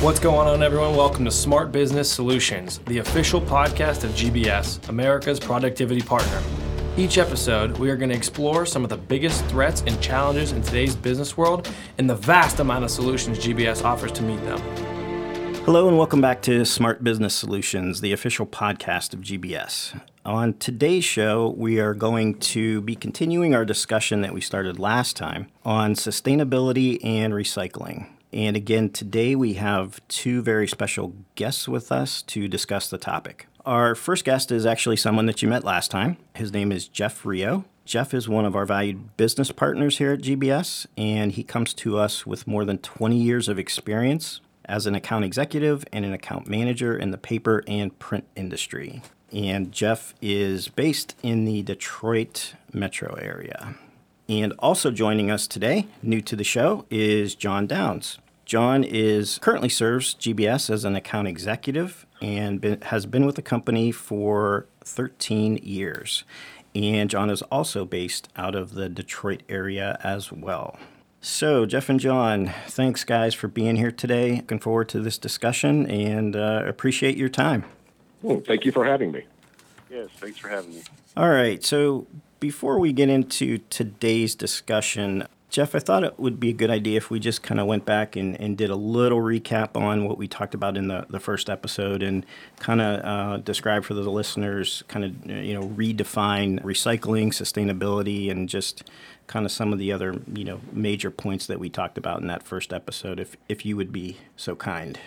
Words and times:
What's 0.00 0.18
going 0.18 0.48
on, 0.48 0.62
everyone? 0.62 0.96
Welcome 0.96 1.26
to 1.26 1.30
Smart 1.30 1.72
Business 1.72 2.10
Solutions, 2.10 2.78
the 2.86 3.00
official 3.00 3.38
podcast 3.38 4.02
of 4.02 4.12
GBS, 4.12 4.88
America's 4.88 5.38
productivity 5.38 6.00
partner. 6.00 6.40
Each 6.96 7.18
episode, 7.18 7.76
we 7.76 7.90
are 7.90 7.96
going 7.96 8.08
to 8.08 8.16
explore 8.16 8.64
some 8.64 8.82
of 8.82 8.88
the 8.88 8.96
biggest 8.96 9.44
threats 9.44 9.82
and 9.86 10.00
challenges 10.00 10.52
in 10.52 10.62
today's 10.62 10.96
business 10.96 11.36
world 11.36 11.68
and 11.98 12.08
the 12.08 12.14
vast 12.14 12.60
amount 12.60 12.84
of 12.84 12.90
solutions 12.90 13.38
GBS 13.38 13.84
offers 13.84 14.10
to 14.12 14.22
meet 14.22 14.42
them. 14.44 14.58
Hello, 15.66 15.86
and 15.86 15.98
welcome 15.98 16.22
back 16.22 16.40
to 16.42 16.64
Smart 16.64 17.04
Business 17.04 17.34
Solutions, 17.34 18.00
the 18.00 18.14
official 18.14 18.46
podcast 18.46 19.12
of 19.12 19.20
GBS. 19.20 20.00
On 20.24 20.54
today's 20.54 21.04
show, 21.04 21.54
we 21.58 21.78
are 21.78 21.92
going 21.92 22.38
to 22.38 22.80
be 22.80 22.94
continuing 22.94 23.54
our 23.54 23.66
discussion 23.66 24.22
that 24.22 24.32
we 24.32 24.40
started 24.40 24.78
last 24.78 25.14
time 25.14 25.48
on 25.62 25.92
sustainability 25.92 27.04
and 27.04 27.34
recycling. 27.34 28.06
And 28.32 28.56
again, 28.56 28.90
today 28.90 29.34
we 29.34 29.54
have 29.54 30.00
two 30.08 30.42
very 30.42 30.68
special 30.68 31.14
guests 31.34 31.68
with 31.68 31.90
us 31.90 32.22
to 32.22 32.48
discuss 32.48 32.88
the 32.88 32.98
topic. 32.98 33.46
Our 33.66 33.94
first 33.94 34.24
guest 34.24 34.50
is 34.50 34.64
actually 34.64 34.96
someone 34.96 35.26
that 35.26 35.42
you 35.42 35.48
met 35.48 35.64
last 35.64 35.90
time. 35.90 36.16
His 36.34 36.52
name 36.52 36.72
is 36.72 36.88
Jeff 36.88 37.26
Rio. 37.26 37.64
Jeff 37.84 38.14
is 38.14 38.28
one 38.28 38.44
of 38.44 38.54
our 38.54 38.64
valued 38.64 39.16
business 39.16 39.50
partners 39.50 39.98
here 39.98 40.12
at 40.12 40.20
GBS, 40.20 40.86
and 40.96 41.32
he 41.32 41.42
comes 41.42 41.74
to 41.74 41.98
us 41.98 42.24
with 42.24 42.46
more 42.46 42.64
than 42.64 42.78
20 42.78 43.16
years 43.16 43.48
of 43.48 43.58
experience 43.58 44.40
as 44.64 44.86
an 44.86 44.94
account 44.94 45.24
executive 45.24 45.84
and 45.92 46.04
an 46.04 46.12
account 46.12 46.46
manager 46.46 46.96
in 46.96 47.10
the 47.10 47.18
paper 47.18 47.64
and 47.66 47.98
print 47.98 48.24
industry. 48.36 49.02
And 49.32 49.72
Jeff 49.72 50.14
is 50.22 50.68
based 50.68 51.16
in 51.22 51.44
the 51.44 51.62
Detroit 51.62 52.54
metro 52.72 53.14
area. 53.14 53.74
And 54.30 54.52
also 54.60 54.92
joining 54.92 55.28
us 55.28 55.48
today, 55.48 55.88
new 56.04 56.20
to 56.20 56.36
the 56.36 56.44
show, 56.44 56.86
is 56.88 57.34
John 57.34 57.66
Downs. 57.66 58.20
John 58.44 58.84
is 58.84 59.38
currently 59.38 59.68
serves 59.68 60.14
GBS 60.14 60.70
as 60.70 60.84
an 60.84 60.94
account 60.94 61.26
executive 61.26 62.06
and 62.22 62.60
been, 62.60 62.80
has 62.82 63.06
been 63.06 63.26
with 63.26 63.34
the 63.34 63.42
company 63.42 63.90
for 63.90 64.66
13 64.84 65.58
years. 65.64 66.22
And 66.76 67.10
John 67.10 67.28
is 67.28 67.42
also 67.42 67.84
based 67.84 68.28
out 68.36 68.54
of 68.54 68.74
the 68.74 68.88
Detroit 68.88 69.42
area 69.48 69.98
as 70.04 70.30
well. 70.30 70.78
So, 71.20 71.66
Jeff 71.66 71.88
and 71.88 71.98
John, 71.98 72.52
thanks 72.68 73.02
guys 73.02 73.34
for 73.34 73.48
being 73.48 73.74
here 73.74 73.90
today. 73.90 74.36
Looking 74.36 74.60
forward 74.60 74.88
to 74.90 75.00
this 75.00 75.18
discussion 75.18 75.90
and 75.90 76.36
uh, 76.36 76.62
appreciate 76.66 77.16
your 77.16 77.30
time. 77.30 77.64
Well, 78.22 78.40
thank 78.46 78.64
you 78.64 78.70
for 78.70 78.84
having 78.84 79.10
me. 79.10 79.24
Yes, 79.90 80.08
thanks 80.16 80.38
for 80.38 80.48
having 80.48 80.74
me. 80.74 80.82
All 81.16 81.30
right. 81.30 81.62
So, 81.64 82.06
before 82.38 82.78
we 82.78 82.92
get 82.92 83.08
into 83.08 83.58
today's 83.68 84.34
discussion, 84.34 85.26
Jeff, 85.50 85.74
I 85.74 85.80
thought 85.80 86.04
it 86.04 86.18
would 86.18 86.38
be 86.38 86.50
a 86.50 86.52
good 86.52 86.70
idea 86.70 86.96
if 86.96 87.10
we 87.10 87.18
just 87.18 87.42
kind 87.42 87.58
of 87.58 87.66
went 87.66 87.84
back 87.84 88.14
and, 88.14 88.40
and 88.40 88.56
did 88.56 88.70
a 88.70 88.76
little 88.76 89.18
recap 89.18 89.76
on 89.76 90.04
what 90.04 90.16
we 90.16 90.28
talked 90.28 90.54
about 90.54 90.76
in 90.76 90.86
the, 90.86 91.06
the 91.10 91.18
first 91.18 91.50
episode 91.50 92.04
and 92.04 92.24
kind 92.60 92.80
of 92.80 93.04
uh, 93.04 93.36
describe 93.38 93.84
for 93.84 93.94
the 93.94 94.08
listeners, 94.08 94.84
kind 94.86 95.04
of, 95.04 95.26
you 95.26 95.52
know, 95.52 95.66
redefine 95.70 96.62
recycling, 96.62 97.28
sustainability, 97.28 98.30
and 98.30 98.48
just 98.48 98.84
kind 99.26 99.44
of 99.44 99.50
some 99.50 99.72
of 99.72 99.80
the 99.80 99.90
other, 99.90 100.22
you 100.32 100.44
know, 100.44 100.60
major 100.72 101.10
points 101.10 101.46
that 101.46 101.58
we 101.58 101.68
talked 101.68 101.98
about 101.98 102.20
in 102.20 102.28
that 102.28 102.44
first 102.44 102.72
episode, 102.72 103.18
if, 103.18 103.36
if 103.48 103.66
you 103.66 103.76
would 103.76 103.90
be 103.90 104.18
so 104.36 104.54
kind. 104.54 105.00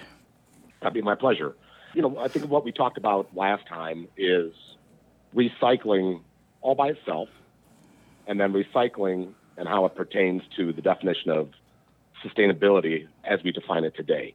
That'd 0.82 0.94
be 0.94 1.02
my 1.02 1.16
pleasure. 1.16 1.56
You 1.94 2.02
know, 2.02 2.18
I 2.18 2.28
think 2.28 2.50
what 2.50 2.66
we 2.66 2.72
talked 2.72 2.98
about 2.98 3.36
last 3.36 3.68
time 3.68 4.08
is 4.18 4.52
recycling 5.36 6.22
all 6.62 6.76
by 6.76 6.90
itself, 6.90 7.30
and 8.28 8.40
then 8.40 8.54
recycling 8.54 9.34
and 9.58 9.68
how 9.68 9.86
it 9.86 9.96
pertains 9.96 10.42
to 10.56 10.74
the 10.74 10.82
definition 10.82 11.30
of 11.30 11.50
sustainability 12.26 13.08
as 13.24 13.44
we 13.44 13.52
define 13.52 13.84
it 13.84 13.96
today. 13.96 14.34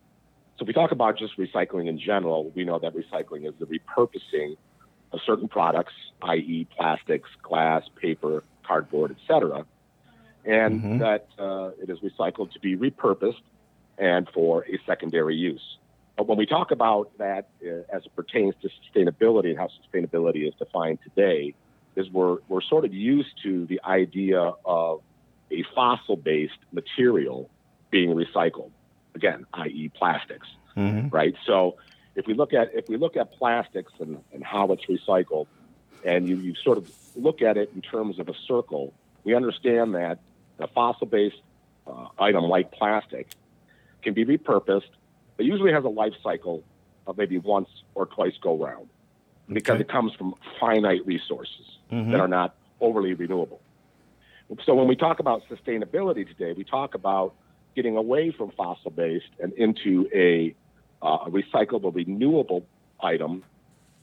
So, 0.57 0.63
if 0.63 0.69
we 0.69 0.73
talk 0.73 0.93
about 0.93 1.19
just 1.19 1.37
recycling 1.39 1.89
in 1.89 1.99
general, 1.99 2.51
we 2.55 2.65
know 2.65 2.79
that 2.79 2.95
recycling 2.95 3.49
is 3.49 3.55
the 3.59 3.67
repurposing 3.67 4.57
of 5.13 5.21
certain 5.25 5.49
products, 5.49 5.95
i.e., 6.23 6.67
plastics, 6.77 7.31
glass, 7.43 7.85
paper, 8.01 8.45
cardboard, 8.65 9.17
etc., 9.19 9.65
and 10.45 10.81
mm-hmm. 10.81 10.99
that 10.99 11.29
uh, 11.39 11.71
it 11.81 11.91
is 11.91 11.99
recycled 12.01 12.53
to 12.53 12.61
be 12.61 12.77
repurposed 12.77 13.43
and 13.99 14.29
for 14.33 14.65
a 14.65 14.79
secondary 14.87 15.35
use. 15.35 15.79
But 16.19 16.27
when 16.27 16.37
we 16.37 16.47
talk 16.47 16.73
about 16.73 17.17
that 17.19 17.47
uh, 17.65 17.97
as 17.97 18.05
it 18.05 18.17
pertains 18.17 18.57
to 18.63 18.69
sustainability 18.69 19.51
and 19.51 19.59
how 19.59 19.69
sustainability 19.69 20.49
is 20.49 20.55
defined 20.59 20.99
today, 21.05 21.55
is 21.95 22.11
we're, 22.11 22.39
we're 22.49 22.61
sort 22.61 22.85
of 22.85 22.93
used 22.93 23.41
to 23.45 23.67
the 23.67 23.81
idea 23.85 24.53
of 24.65 25.01
a 25.53 25.63
fossil 25.77 26.17
based 26.17 26.59
material 26.73 27.49
being 27.91 28.11
recycled, 28.11 28.73
again, 29.15 29.47
i.e., 29.55 29.93
plastics, 29.95 30.49
mm-hmm. 30.77 31.09
right? 31.09 31.37
So 31.47 31.77
if 32.17 32.27
we 32.27 32.35
look 32.35 32.53
at 32.53 32.75
if 32.75 32.89
we 32.89 32.97
look 32.97 33.17
at 33.17 33.33
plastics 33.33 33.93
and, 34.01 34.19
and 34.33 34.43
how 34.43 34.73
it's 34.73 34.87
recycled, 34.87 35.47
and 36.05 36.29
you, 36.29 36.37
you 36.37 36.55
sort 36.57 36.79
of 36.79 36.91
look 37.15 37.43
at 37.43 37.57
it 37.57 37.71
in 37.77 37.81
terms 37.81 38.19
of 38.19 38.29
a 38.29 38.35
circle, 38.49 38.93
we 39.23 39.37
understand 39.37 39.95
that 39.95 40.19
a 40.59 40.67
fossil 40.67 41.07
based 41.07 41.41
uh, 41.87 42.09
item 42.19 42.43
like 42.43 42.73
plastic 42.73 43.29
can 44.03 44.15
be 44.15 44.25
repurposed. 44.25 44.91
It 45.39 45.45
usually 45.45 45.73
has 45.73 45.85
a 45.85 45.89
life 45.89 46.15
cycle 46.23 46.63
of 47.07 47.17
maybe 47.17 47.39
once 47.39 47.69
or 47.95 48.07
twice 48.07 48.35
go 48.41 48.57
round 48.57 48.89
because 49.53 49.75
okay. 49.75 49.83
it 49.83 49.89
comes 49.89 50.13
from 50.15 50.35
finite 50.61 51.07
resources 51.07 51.79
mm-hmm. 51.91 52.13
that 52.13 52.21
are 52.21 52.29
not 52.29 52.55
overly 52.81 53.15
renewable. 53.15 53.61
So 54.65 54.75
when 54.75 54.89
we 54.89 54.97
talk 54.97 55.21
about 55.21 55.43
sustainability 55.49 56.27
today, 56.27 56.53
we 56.53 56.65
talk 56.65 56.95
about 56.95 57.35
getting 57.75 57.97
away 57.97 58.31
from 58.31 58.51
fossil 58.53 58.91
based 58.91 59.29
and 59.41 59.53
into 59.55 60.09
a, 60.15 60.55
uh, 61.03 61.19
a 61.27 61.31
recyclable, 61.31 61.95
renewable 61.95 62.67
item 63.01 63.45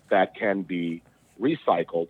that 0.09 0.35
can 0.35 0.61
be 0.61 1.01
recycled 1.39 2.07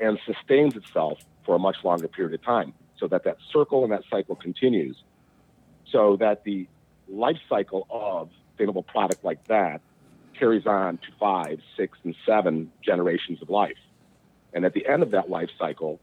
and 0.00 0.18
sustains 0.24 0.76
itself 0.76 1.18
for 1.44 1.56
a 1.56 1.58
much 1.58 1.76
longer 1.82 2.08
period 2.08 2.34
of 2.34 2.44
time 2.44 2.72
so 2.98 3.08
that 3.08 3.24
that 3.24 3.38
circle 3.52 3.82
and 3.84 3.92
that 3.92 4.02
cycle 4.10 4.36
continues 4.36 4.96
so 5.90 6.16
that 6.16 6.44
the 6.44 6.66
life 7.08 7.38
cycle 7.48 7.86
of 7.90 8.28
sustainable 8.58 8.82
product 8.82 9.24
like 9.24 9.44
that 9.46 9.80
carries 10.38 10.66
on 10.66 10.98
to 10.98 11.06
five, 11.18 11.60
six, 11.76 11.96
and 12.04 12.14
seven 12.26 12.72
generations 12.82 13.40
of 13.40 13.50
life. 13.50 13.78
And 14.52 14.64
at 14.64 14.72
the 14.72 14.86
end 14.86 15.02
of 15.02 15.12
that 15.12 15.30
life 15.30 15.50
cycle, 15.58 16.00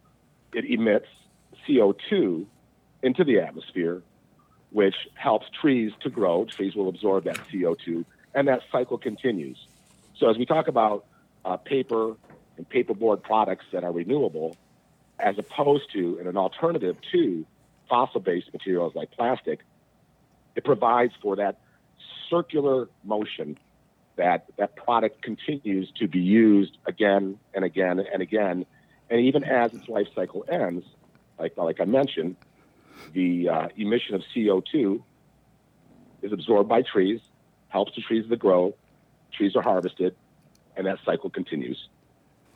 it 0.53 0.65
emits 0.65 1.07
CO2 1.67 2.45
into 3.01 3.23
the 3.23 3.39
atmosphere, 3.39 4.01
which 4.71 4.95
helps 5.15 5.47
trees 5.61 5.91
to 6.01 6.09
grow. 6.09 6.45
Trees 6.45 6.75
will 6.75 6.89
absorb 6.89 7.25
that 7.25 7.37
CO2, 7.51 8.05
and 8.33 8.47
that 8.47 8.61
cycle 8.71 8.97
continues. 8.97 9.57
So, 10.17 10.29
as 10.29 10.37
we 10.37 10.45
talk 10.45 10.67
about 10.67 11.05
uh, 11.43 11.57
paper 11.57 12.15
and 12.57 12.69
paperboard 12.69 13.21
products 13.21 13.65
that 13.73 13.83
are 13.83 13.91
renewable, 13.91 14.55
as 15.19 15.37
opposed 15.37 15.91
to 15.93 16.17
and 16.19 16.27
an 16.27 16.37
alternative 16.37 16.97
to 17.11 17.45
fossil 17.89 18.21
based 18.21 18.51
materials 18.53 18.95
like 18.95 19.11
plastic, 19.11 19.59
it 20.55 20.63
provides 20.63 21.13
for 21.21 21.35
that 21.37 21.59
circular 22.29 22.89
motion 23.03 23.57
that 24.15 24.45
that 24.57 24.75
product 24.75 25.21
continues 25.21 25.91
to 25.99 26.07
be 26.07 26.19
used 26.19 26.77
again 26.85 27.37
and 27.53 27.65
again 27.65 27.99
and 27.99 28.21
again. 28.21 28.65
And 29.09 29.19
even 29.21 29.43
as 29.43 29.73
its 29.73 29.87
life 29.87 30.07
cycle 30.15 30.45
ends, 30.49 30.85
like, 31.37 31.57
like 31.57 31.81
I 31.81 31.85
mentioned, 31.85 32.37
the 33.13 33.49
uh, 33.49 33.67
emission 33.75 34.15
of 34.15 34.23
CO2 34.35 35.01
is 36.21 36.31
absorbed 36.31 36.69
by 36.69 36.81
trees, 36.81 37.19
helps 37.67 37.93
the 37.95 38.01
trees 38.01 38.27
to 38.29 38.35
grow, 38.35 38.73
trees 39.31 39.55
are 39.55 39.61
harvested, 39.61 40.15
and 40.75 40.87
that 40.87 40.97
cycle 41.05 41.29
continues. 41.29 41.89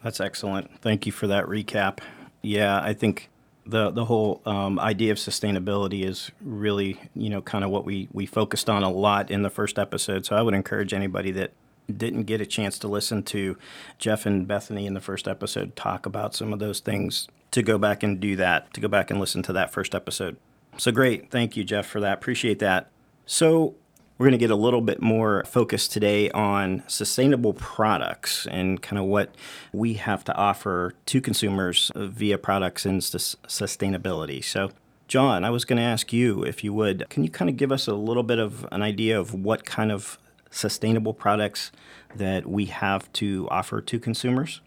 That's 0.03 0.19
excellent. 0.19 0.79
Thank 0.79 1.05
you 1.05 1.11
for 1.11 1.27
that 1.27 1.45
recap. 1.45 1.99
Yeah, 2.41 2.79
I 2.81 2.93
think 2.93 3.29
the 3.65 3.91
the 3.91 4.05
whole 4.05 4.41
um, 4.45 4.79
idea 4.79 5.11
of 5.11 5.17
sustainability 5.17 6.03
is 6.03 6.31
really 6.41 6.99
you 7.15 7.29
know 7.29 7.41
kind 7.41 7.63
of 7.63 7.69
what 7.69 7.85
we 7.85 8.07
we 8.11 8.25
focused 8.25 8.69
on 8.69 8.83
a 8.83 8.89
lot 8.89 9.29
in 9.29 9.43
the 9.43 9.49
first 9.49 9.77
episode. 9.77 10.25
So 10.25 10.35
I 10.35 10.41
would 10.41 10.53
encourage 10.53 10.93
anybody 10.93 11.31
that 11.31 11.51
didn't 11.95 12.23
get 12.23 12.41
a 12.41 12.45
chance 12.45 12.77
to 12.79 12.87
listen 12.87 13.23
to 13.23 13.57
Jeff 13.97 14.25
and 14.25 14.47
Bethany 14.47 14.85
in 14.85 14.93
the 14.93 15.01
first 15.01 15.27
episode 15.27 15.75
talk 15.75 16.05
about 16.05 16.35
some 16.35 16.53
of 16.53 16.59
those 16.59 16.79
things 16.79 17.27
to 17.51 17.63
go 17.63 17.77
back 17.77 18.03
and 18.03 18.19
do 18.19 18.35
that, 18.35 18.73
to 18.73 18.81
go 18.81 18.87
back 18.87 19.09
and 19.09 19.19
listen 19.19 19.41
to 19.43 19.53
that 19.53 19.71
first 19.71 19.95
episode. 19.95 20.37
So 20.77 20.91
great. 20.91 21.31
Thank 21.31 21.57
you, 21.57 21.63
Jeff, 21.63 21.87
for 21.87 21.99
that. 21.99 22.13
Appreciate 22.13 22.59
that. 22.59 22.91
So 23.25 23.75
we're 24.19 24.25
going 24.25 24.33
to 24.33 24.37
get 24.37 24.51
a 24.51 24.55
little 24.55 24.81
bit 24.81 25.01
more 25.01 25.45
focus 25.45 25.87
today 25.87 26.29
on 26.31 26.83
sustainable 26.87 27.53
products 27.53 28.45
and 28.51 28.81
kind 28.81 28.99
of 28.99 29.05
what 29.05 29.33
we 29.71 29.93
have 29.93 30.25
to 30.25 30.35
offer 30.35 30.93
to 31.05 31.21
consumers 31.21 31.89
via 31.95 32.37
products 32.37 32.85
and 32.85 32.99
sustainability. 32.99 34.43
So, 34.43 34.71
John, 35.07 35.45
I 35.45 35.49
was 35.49 35.63
going 35.63 35.77
to 35.77 35.83
ask 35.83 36.11
you 36.11 36.43
if 36.43 36.65
you 36.65 36.73
would, 36.73 37.09
can 37.09 37.23
you 37.23 37.29
kind 37.29 37.49
of 37.49 37.55
give 37.55 37.71
us 37.71 37.87
a 37.87 37.93
little 37.93 38.23
bit 38.23 38.39
of 38.39 38.67
an 38.73 38.81
idea 38.81 39.17
of 39.17 39.33
what 39.33 39.63
kind 39.63 39.89
of 39.89 40.19
sustainable 40.51 41.13
products 41.13 41.71
that 42.13 42.45
we 42.45 42.65
have 42.65 43.11
to 43.13 43.47
offer 43.49 43.79
to 43.79 43.99
consumers? 43.99 44.59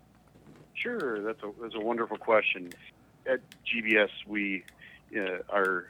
Sure, 0.72 1.20
that's 1.20 1.43
a, 1.43 1.50
that's 1.60 1.75
a 1.75 1.81
wonderful 1.81 2.16
question. 2.16 2.72
At 3.26 3.40
GBS, 3.66 4.08
we 4.26 4.64
uh, 5.14 5.40
are 5.50 5.88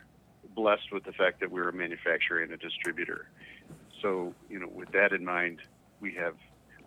blessed 0.55 0.93
with 0.93 1.05
the 1.05 1.13
fact 1.13 1.41
that 1.41 1.51
we're 1.51 1.69
a 1.69 1.73
manufacturer 1.73 2.43
and 2.43 2.53
a 2.53 2.57
distributor. 2.57 3.27
so, 4.01 4.35
you 4.51 4.59
know, 4.59 4.69
with 4.69 4.91
that 4.93 5.13
in 5.13 5.25
mind, 5.25 5.61
we 6.01 6.13
have 6.15 6.35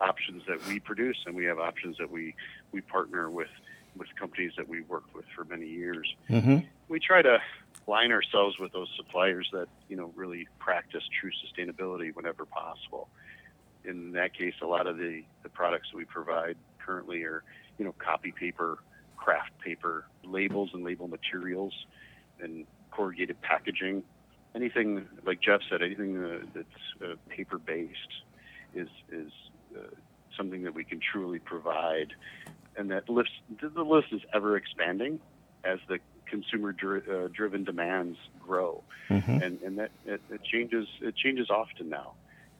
options 0.02 0.44
that 0.48 0.66
we 0.68 0.80
produce, 0.80 1.18
and 1.26 1.36
we 1.36 1.46
have 1.46 1.60
options 1.60 1.98
that 1.98 2.12
we 2.12 2.36
we 2.72 2.82
partner 2.82 3.30
with 3.30 3.50
with 3.98 4.10
companies 4.20 4.52
that 4.58 4.68
we 4.68 4.82
worked 4.82 5.16
with 5.16 5.26
for 5.36 5.46
many 5.46 5.68
years. 5.68 6.14
Mm-hmm. 6.30 6.58
We 6.90 7.00
try 7.00 7.22
to 7.22 7.40
line 7.88 8.12
ourselves 8.12 8.60
with 8.60 8.74
those 8.74 8.90
suppliers 8.98 9.48
that 9.54 9.68
you 9.90 9.96
know 9.96 10.12
really 10.16 10.48
practice 10.60 11.04
true 11.20 11.32
sustainability 11.32 12.14
whenever 12.14 12.46
possible. 12.46 13.08
In 13.84 14.14
that 14.14 14.34
case, 14.34 14.56
a 14.62 14.66
lot 14.66 14.88
of 14.88 14.98
the 14.98 15.24
the 15.44 15.50
products 15.50 15.90
that 15.92 15.98
we 15.98 16.06
provide 16.06 16.58
currently 16.86 17.24
are 17.24 17.44
you 17.78 17.86
know 17.86 17.94
copy 17.98 18.32
paper, 18.32 18.80
craft 19.18 19.58
paper, 19.60 20.06
labels 20.24 20.72
and 20.74 20.84
label 20.84 21.08
materials, 21.08 21.74
and 22.40 22.66
corrugated 22.96 23.42
packaging. 23.42 24.04
Anything 24.56 25.08
like 25.26 25.40
Jeff 25.42 25.62
said, 25.70 25.82
anything 25.82 26.18
uh, 26.24 26.46
that's 26.54 26.68
uh, 27.04 27.16
paper 27.36 27.58
based 27.58 28.14
is 28.74 28.90
is 29.12 29.32
uh, 29.78 29.88
something 30.38 30.64
that 30.64 30.74
we 30.74 30.84
can 30.84 31.00
truly 31.12 31.40
provide, 31.40 32.10
and 32.78 32.90
that 32.92 33.10
lifts 33.10 33.32
the 33.62 33.84
list 33.84 34.08
is 34.12 34.22
ever 34.34 34.56
expanding 34.58 35.20
as 35.64 35.80
the 35.90 36.00
consumer 36.30 36.72
dri- 36.72 37.02
uh, 37.12 37.28
driven 37.34 37.64
demands 37.64 38.18
grow, 38.40 38.84
Mm-hmm. 39.10 39.40
and 39.44 39.60
and 39.62 39.78
that 39.80 39.92
it, 40.06 40.22
it 40.30 40.42
changes 40.44 40.88
it 41.02 41.16
changes 41.16 41.50
often 41.50 41.90
now. 41.90 42.14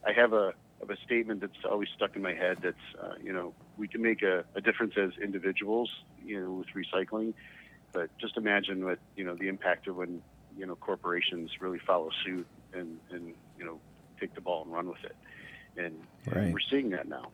I 0.06 0.12
have 0.14 0.34
a 0.34 0.54
of 0.82 0.90
a 0.90 0.98
statement 1.06 1.42
that's 1.42 1.64
always 1.70 1.90
stuck 1.96 2.16
in 2.16 2.22
my 2.22 2.34
head. 2.34 2.60
That's 2.64 2.88
uh, 3.02 3.16
you 3.24 3.34
know 3.34 3.54
we 3.78 3.88
can 3.88 4.02
make 4.02 4.22
a, 4.22 4.44
a 4.56 4.62
difference 4.62 4.94
as 4.98 5.12
individuals, 5.24 5.90
you 6.24 6.42
know, 6.42 6.52
with 6.54 6.68
recycling, 6.76 7.34
but 7.96 8.10
just 8.20 8.36
imagine 8.38 8.84
what 8.86 9.00
you 9.16 9.24
know 9.24 9.34
the 9.36 9.48
impact 9.48 9.88
of 9.88 9.96
when 9.96 10.22
you 10.58 10.66
know 10.68 10.76
corporations 10.76 11.50
really 11.60 11.80
follow 11.80 12.10
suit 12.24 12.46
and 12.74 13.00
and 13.12 13.34
you 13.58 13.66
know 13.66 13.80
take 14.20 14.36
the 14.36 14.42
ball 14.42 14.64
and 14.64 14.72
run 14.72 14.88
with 14.88 15.04
it, 15.04 15.16
and 15.78 15.96
Right. 16.34 16.54
we're 16.54 16.60
seeing 16.70 16.90
that 16.92 17.08
now. 17.08 17.30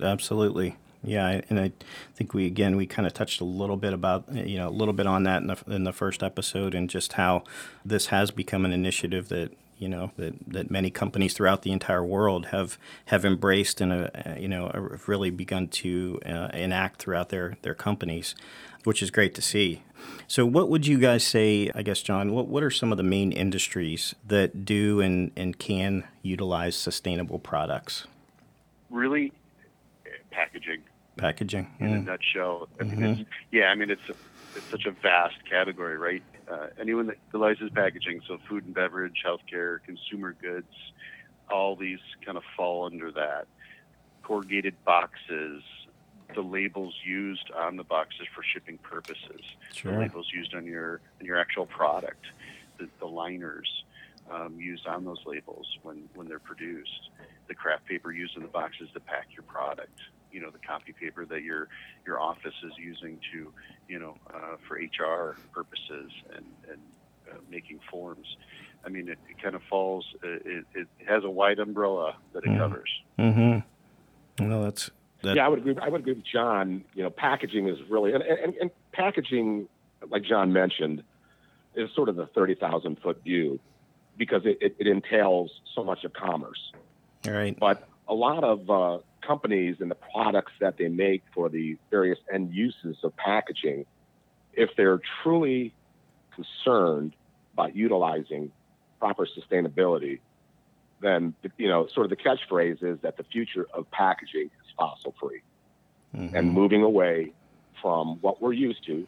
Absolutely. 0.00 0.76
Yeah, 1.02 1.40
and 1.48 1.58
I 1.60 1.72
think 2.14 2.34
we 2.34 2.46
again 2.46 2.76
we 2.76 2.86
kind 2.86 3.06
of 3.06 3.14
touched 3.14 3.40
a 3.40 3.44
little 3.44 3.76
bit 3.76 3.92
about 3.92 4.24
you 4.32 4.58
know 4.58 4.68
a 4.68 4.76
little 4.80 4.94
bit 4.94 5.06
on 5.06 5.22
that 5.24 5.40
in 5.42 5.46
the 5.48 5.58
in 5.68 5.84
the 5.84 5.92
first 5.92 6.22
episode 6.22 6.74
and 6.74 6.90
just 6.90 7.14
how 7.14 7.42
this 7.84 8.06
has 8.06 8.30
become 8.30 8.64
an 8.64 8.72
initiative 8.72 9.28
that 9.28 9.52
you 9.78 9.88
know 9.88 10.10
that, 10.16 10.34
that 10.46 10.70
many 10.70 10.90
companies 10.90 11.34
throughout 11.34 11.62
the 11.62 11.72
entire 11.72 12.04
world 12.04 12.46
have 12.46 12.78
have 13.06 13.24
embraced 13.24 13.80
and 13.80 13.92
uh, 13.92 14.10
you 14.38 14.48
know 14.48 14.70
have 14.72 15.08
really 15.08 15.30
begun 15.30 15.68
to 15.68 16.20
uh, 16.26 16.48
enact 16.54 17.00
throughout 17.00 17.28
their 17.28 17.56
their 17.62 17.74
companies, 17.74 18.34
which 18.84 19.02
is 19.02 19.10
great 19.10 19.34
to 19.34 19.42
see. 19.42 19.82
So, 20.26 20.44
what 20.46 20.68
would 20.68 20.86
you 20.86 20.98
guys 20.98 21.24
say? 21.24 21.70
I 21.74 21.82
guess, 21.82 22.02
John, 22.02 22.32
what 22.32 22.48
what 22.48 22.62
are 22.62 22.70
some 22.70 22.90
of 22.92 22.96
the 22.96 23.04
main 23.04 23.32
industries 23.32 24.14
that 24.26 24.64
do 24.64 25.00
and 25.00 25.30
and 25.36 25.58
can 25.58 26.04
utilize 26.22 26.76
sustainable 26.76 27.38
products? 27.38 28.06
Really, 28.90 29.32
eh, 30.06 30.10
packaging. 30.30 30.82
Packaging. 31.16 31.72
in 31.80 31.94
a 31.94 31.98
nutshell. 32.00 32.68
I 32.78 32.84
mean, 32.84 33.02
it's, 33.02 33.30
yeah, 33.50 33.66
I 33.66 33.74
mean 33.74 33.90
it's 33.90 34.08
a, 34.08 34.14
it's 34.54 34.66
such 34.70 34.84
a 34.84 34.90
vast 34.90 35.36
category, 35.48 35.96
right? 35.96 36.22
Uh, 36.50 36.68
anyone 36.80 37.06
that 37.06 37.16
utilizes 37.32 37.70
packaging, 37.74 38.20
so 38.28 38.38
food 38.48 38.64
and 38.64 38.74
beverage, 38.74 39.22
healthcare, 39.26 39.82
consumer 39.84 40.34
goods, 40.40 40.72
all 41.50 41.74
these 41.74 41.98
kind 42.24 42.36
of 42.38 42.44
fall 42.56 42.86
under 42.86 43.10
that. 43.10 43.46
Corrugated 44.22 44.74
boxes, 44.84 45.62
the 46.34 46.42
labels 46.42 46.94
used 47.04 47.50
on 47.52 47.76
the 47.76 47.84
boxes 47.84 48.26
for 48.34 48.42
shipping 48.42 48.78
purposes, 48.78 49.40
Sure. 49.72 49.92
the 49.92 49.98
labels 49.98 50.28
used 50.32 50.54
on 50.54 50.66
your 50.66 51.00
on 51.20 51.26
your 51.26 51.38
actual 51.38 51.66
product, 51.66 52.24
the, 52.78 52.88
the 53.00 53.06
liners 53.06 53.68
um, 54.30 54.58
used 54.58 54.86
on 54.86 55.04
those 55.04 55.20
labels 55.26 55.66
when 55.82 56.08
when 56.14 56.28
they're 56.28 56.38
produced, 56.38 57.10
the 57.48 57.54
craft 57.54 57.86
paper 57.86 58.12
used 58.12 58.36
in 58.36 58.42
the 58.42 58.48
boxes 58.48 58.88
to 58.94 59.00
pack 59.00 59.28
your 59.32 59.44
product 59.44 59.98
you 60.36 60.42
know 60.42 60.50
the 60.50 60.58
copy 60.58 60.92
paper 60.92 61.24
that 61.24 61.42
your 61.42 61.66
your 62.06 62.20
office 62.20 62.52
is 62.62 62.72
using 62.78 63.18
to 63.32 63.50
you 63.88 63.98
know 63.98 64.14
uh, 64.34 64.56
for 64.68 64.74
HR 64.76 65.34
purposes 65.54 66.10
and 66.36 66.44
and 66.70 66.78
uh, 67.32 67.36
making 67.50 67.80
forms. 67.90 68.26
I 68.84 68.88
mean, 68.90 69.08
it, 69.08 69.18
it 69.30 69.42
kind 69.42 69.56
of 69.56 69.62
falls. 69.70 70.04
uh, 70.22 70.28
It, 70.44 70.64
it 70.74 70.88
has 71.08 71.24
a 71.24 71.30
wide 71.30 71.58
umbrella 71.58 72.16
that 72.34 72.44
it 72.44 72.50
Mhm. 72.50 72.58
covers. 72.58 72.90
Mm-hmm. 73.18 74.48
No, 74.48 74.62
that's 74.64 74.90
that. 75.22 75.36
Yeah, 75.36 75.46
I 75.46 75.48
would 75.48 75.60
agree. 75.60 75.74
I 75.80 75.88
would 75.88 76.02
agree 76.02 76.12
with 76.12 76.24
John. 76.36 76.84
You 76.94 77.02
know, 77.04 77.10
packaging 77.10 77.66
is 77.68 77.78
really 77.88 78.12
and, 78.12 78.22
and, 78.22 78.54
and 78.60 78.70
packaging, 78.92 79.68
like 80.10 80.22
John 80.22 80.52
mentioned, 80.52 81.02
is 81.74 81.88
sort 81.94 82.10
of 82.10 82.16
the 82.16 82.26
thirty 82.26 82.54
thousand 82.54 83.00
foot 83.00 83.22
view 83.24 83.58
because 84.18 84.42
it, 84.44 84.58
it, 84.60 84.76
it 84.78 84.86
entails 84.86 85.50
so 85.74 85.82
much 85.82 86.04
of 86.04 86.12
commerce. 86.12 86.60
All 87.26 87.32
right. 87.32 87.58
But 87.58 87.88
a 88.08 88.14
lot 88.14 88.44
of 88.44 88.70
uh, 88.70 88.98
companies 89.26 89.76
and 89.80 89.90
the 89.90 89.96
products 89.96 90.52
that 90.60 90.76
they 90.78 90.88
make 90.88 91.22
for 91.34 91.48
the 91.48 91.76
various 91.90 92.18
end 92.32 92.52
uses 92.54 92.96
of 93.02 93.16
packaging, 93.16 93.84
if 94.52 94.70
they're 94.76 95.00
truly 95.22 95.74
concerned 96.34 97.14
about 97.54 97.74
utilizing 97.74 98.52
proper 98.98 99.26
sustainability, 99.26 100.20
then 101.00 101.34
you 101.58 101.68
know, 101.68 101.86
sort 101.94 102.04
of 102.04 102.10
the 102.10 102.16
catchphrase 102.16 102.82
is 102.82 102.98
that 103.02 103.16
the 103.16 103.24
future 103.24 103.66
of 103.74 103.90
packaging 103.90 104.46
is 104.46 104.72
fossil 104.78 105.14
free 105.20 105.42
Mhm. 106.14 106.34
and 106.34 106.52
moving 106.52 106.82
away 106.82 107.32
from 107.82 108.18
what 108.20 108.40
we're 108.40 108.52
used 108.52 108.84
to. 108.86 109.06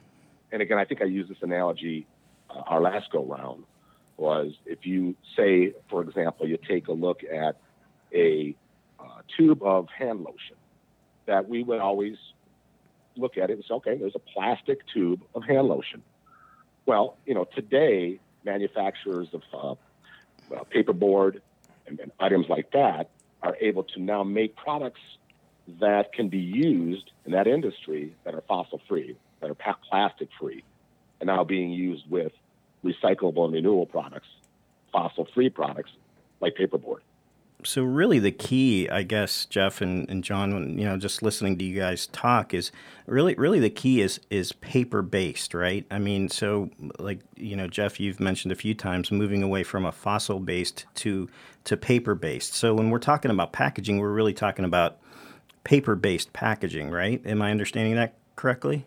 And 0.53 0.61
again, 0.63 0.79
I 0.79 0.85
think 0.85 1.01
I 1.01 1.07
used 1.07 1.31
this 1.31 1.43
analogy 1.43 2.07
uh, 2.51 2.63
our 2.67 2.81
last 2.81 3.11
go 3.11 3.25
round 3.25 3.65
was 4.17 4.53
if 4.67 4.87
you 4.87 5.15
say, 5.37 5.75
for 5.89 6.03
example, 6.03 6.47
you 6.49 6.59
take 6.69 6.89
a 6.89 6.93
look 6.93 7.23
at 7.25 7.57
a 8.13 8.55
uh, 9.01 9.23
tube 9.37 9.63
of 9.63 9.89
hand 9.97 10.21
lotion, 10.21 10.57
that 11.27 11.49
we 11.49 11.63
would 11.63 11.81
always 11.81 12.17
look 13.17 13.37
at 13.37 13.51
it 13.51 13.55
and 13.55 13.65
say, 13.65 13.75
okay, 13.75 13.97
there's 13.97 14.15
a 14.15 14.33
plastic 14.35 14.79
tube 14.93 15.23
of 15.35 15.45
hand 15.45 15.69
lotion. 15.69 16.03
Well, 16.87 17.17
you 17.27 17.35
know, 17.35 17.45
today 17.45 18.21
manufacturers 18.45 19.29
of 19.33 19.43
uh, 19.53 19.73
uh, 20.55 20.65
paperboard 20.75 21.41
and, 21.87 22.01
and 22.01 22.13
items 22.19 22.47
like 22.49 22.71
that 22.73 23.11
are 23.43 23.57
able 23.61 23.85
to 23.85 24.01
now 24.01 24.23
make 24.23 24.57
products 24.57 25.01
that 25.81 26.13
can 26.13 26.29
be 26.29 26.39
used 26.39 27.11
in 27.27 27.33
that 27.33 27.47
industry 27.47 28.15
that 28.25 28.35
are 28.35 28.43
fossil 28.49 28.81
free, 28.89 29.17
that 29.41 29.51
are 29.51 29.77
plastic 29.91 30.29
free, 30.41 30.65
and 31.21 31.27
now 31.27 31.45
being 31.45 31.71
used 31.71 32.09
with 32.09 32.33
recyclable 32.85 33.45
and 33.45 33.53
renewable 33.53 33.87
products, 33.87 34.29
fossil 34.93 35.27
free 35.35 35.51
products 35.51 35.91
like 36.41 36.55
paperboard. 36.55 37.01
So 37.65 37.83
really, 37.83 38.21
the 38.21 38.31
key, 38.31 38.89
I 38.89 39.03
guess, 39.03 39.45
Jeff 39.45 39.81
and, 39.81 40.09
and 40.09 40.23
John, 40.23 40.79
you 40.79 40.85
know, 40.85 40.97
just 40.97 41.23
listening 41.23 41.59
to 41.59 41.65
you 41.65 41.77
guys 41.77 42.07
talk 42.07 42.55
is 42.55 42.71
really, 43.07 43.35
really 43.35 43.59
the 43.59 43.71
key 43.71 44.01
is 44.01 44.21
is 44.31 44.53
paper 44.53 45.03
based, 45.03 45.55
right? 45.55 45.85
I 45.91 45.99
mean, 45.99 46.29
so 46.29 46.71
like 47.01 47.19
you 47.37 47.57
know, 47.57 47.67
Jeff, 47.67 47.99
you've 47.99 48.21
mentioned 48.21 48.53
a 48.53 48.55
few 48.55 48.75
times 48.75 49.11
moving 49.11 49.43
away 49.43 49.65
from 49.65 49.85
a 49.85 49.91
fossil 49.91 50.39
based 50.39 50.87
to 50.97 51.29
to 51.65 51.77
paper 51.77 52.15
based. 52.15 52.55
So 52.55 52.75
when 52.75 52.91
we're 52.91 53.01
talking 53.01 53.33
about 53.33 53.53
packaging, 53.53 53.99
we're 53.99 54.13
really 54.13 54.35
talking 54.35 54.65
about 54.65 54.99
paper 55.65 55.97
based 55.97 56.33
packaging, 56.33 56.91
right? 56.91 57.21
Am 57.27 57.43
I 57.43 57.51
understanding 57.51 57.97
that 57.97 58.15
correctly? 58.37 58.87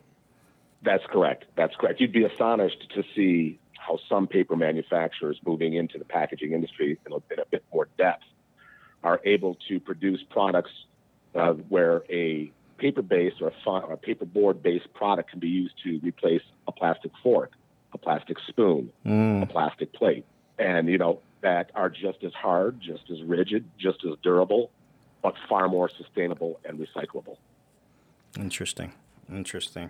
That's 0.81 1.03
correct. 1.11 1.43
That's 1.57 1.75
correct. 1.75 1.99
You'd 1.99 2.13
be 2.13 2.23
astonished 2.23 2.89
to 2.95 3.03
see 3.15 3.59
how 3.77 3.99
some 4.07 4.27
paper 4.27 4.55
manufacturers 4.55 5.37
moving 5.45 5.73
into 5.73 5.97
the 5.97 6.05
packaging 6.05 6.53
industry 6.53 6.97
in 7.05 7.11
a 7.11 7.19
bit 7.19 7.63
more 7.73 7.89
depth 7.97 8.23
are 9.03 9.19
able 9.25 9.57
to 9.67 9.79
produce 9.79 10.21
products 10.29 10.71
uh, 11.35 11.53
where 11.69 12.03
a 12.09 12.51
paper-based 12.77 13.41
or 13.41 13.51
a, 13.65 13.69
or 13.69 13.93
a 13.93 13.97
paperboard-based 13.97 14.93
product 14.93 15.29
can 15.31 15.39
be 15.39 15.47
used 15.47 15.75
to 15.83 15.99
replace 16.03 16.41
a 16.67 16.71
plastic 16.71 17.11
fork, 17.21 17.51
a 17.93 17.97
plastic 17.97 18.37
spoon, 18.47 18.91
a 19.43 19.45
plastic 19.45 19.93
plate, 19.93 20.25
and 20.57 20.89
you 20.89 20.97
know 20.97 21.19
that 21.41 21.71
are 21.75 21.89
just 21.89 22.23
as 22.23 22.33
hard, 22.33 22.79
just 22.79 23.09
as 23.09 23.21
rigid, 23.23 23.65
just 23.77 23.99
as 24.05 24.15
durable, 24.21 24.71
but 25.21 25.33
far 25.49 25.67
more 25.67 25.89
sustainable 25.89 26.59
and 26.65 26.79
recyclable. 26.79 27.37
Interesting. 28.37 28.93
Interesting. 29.29 29.89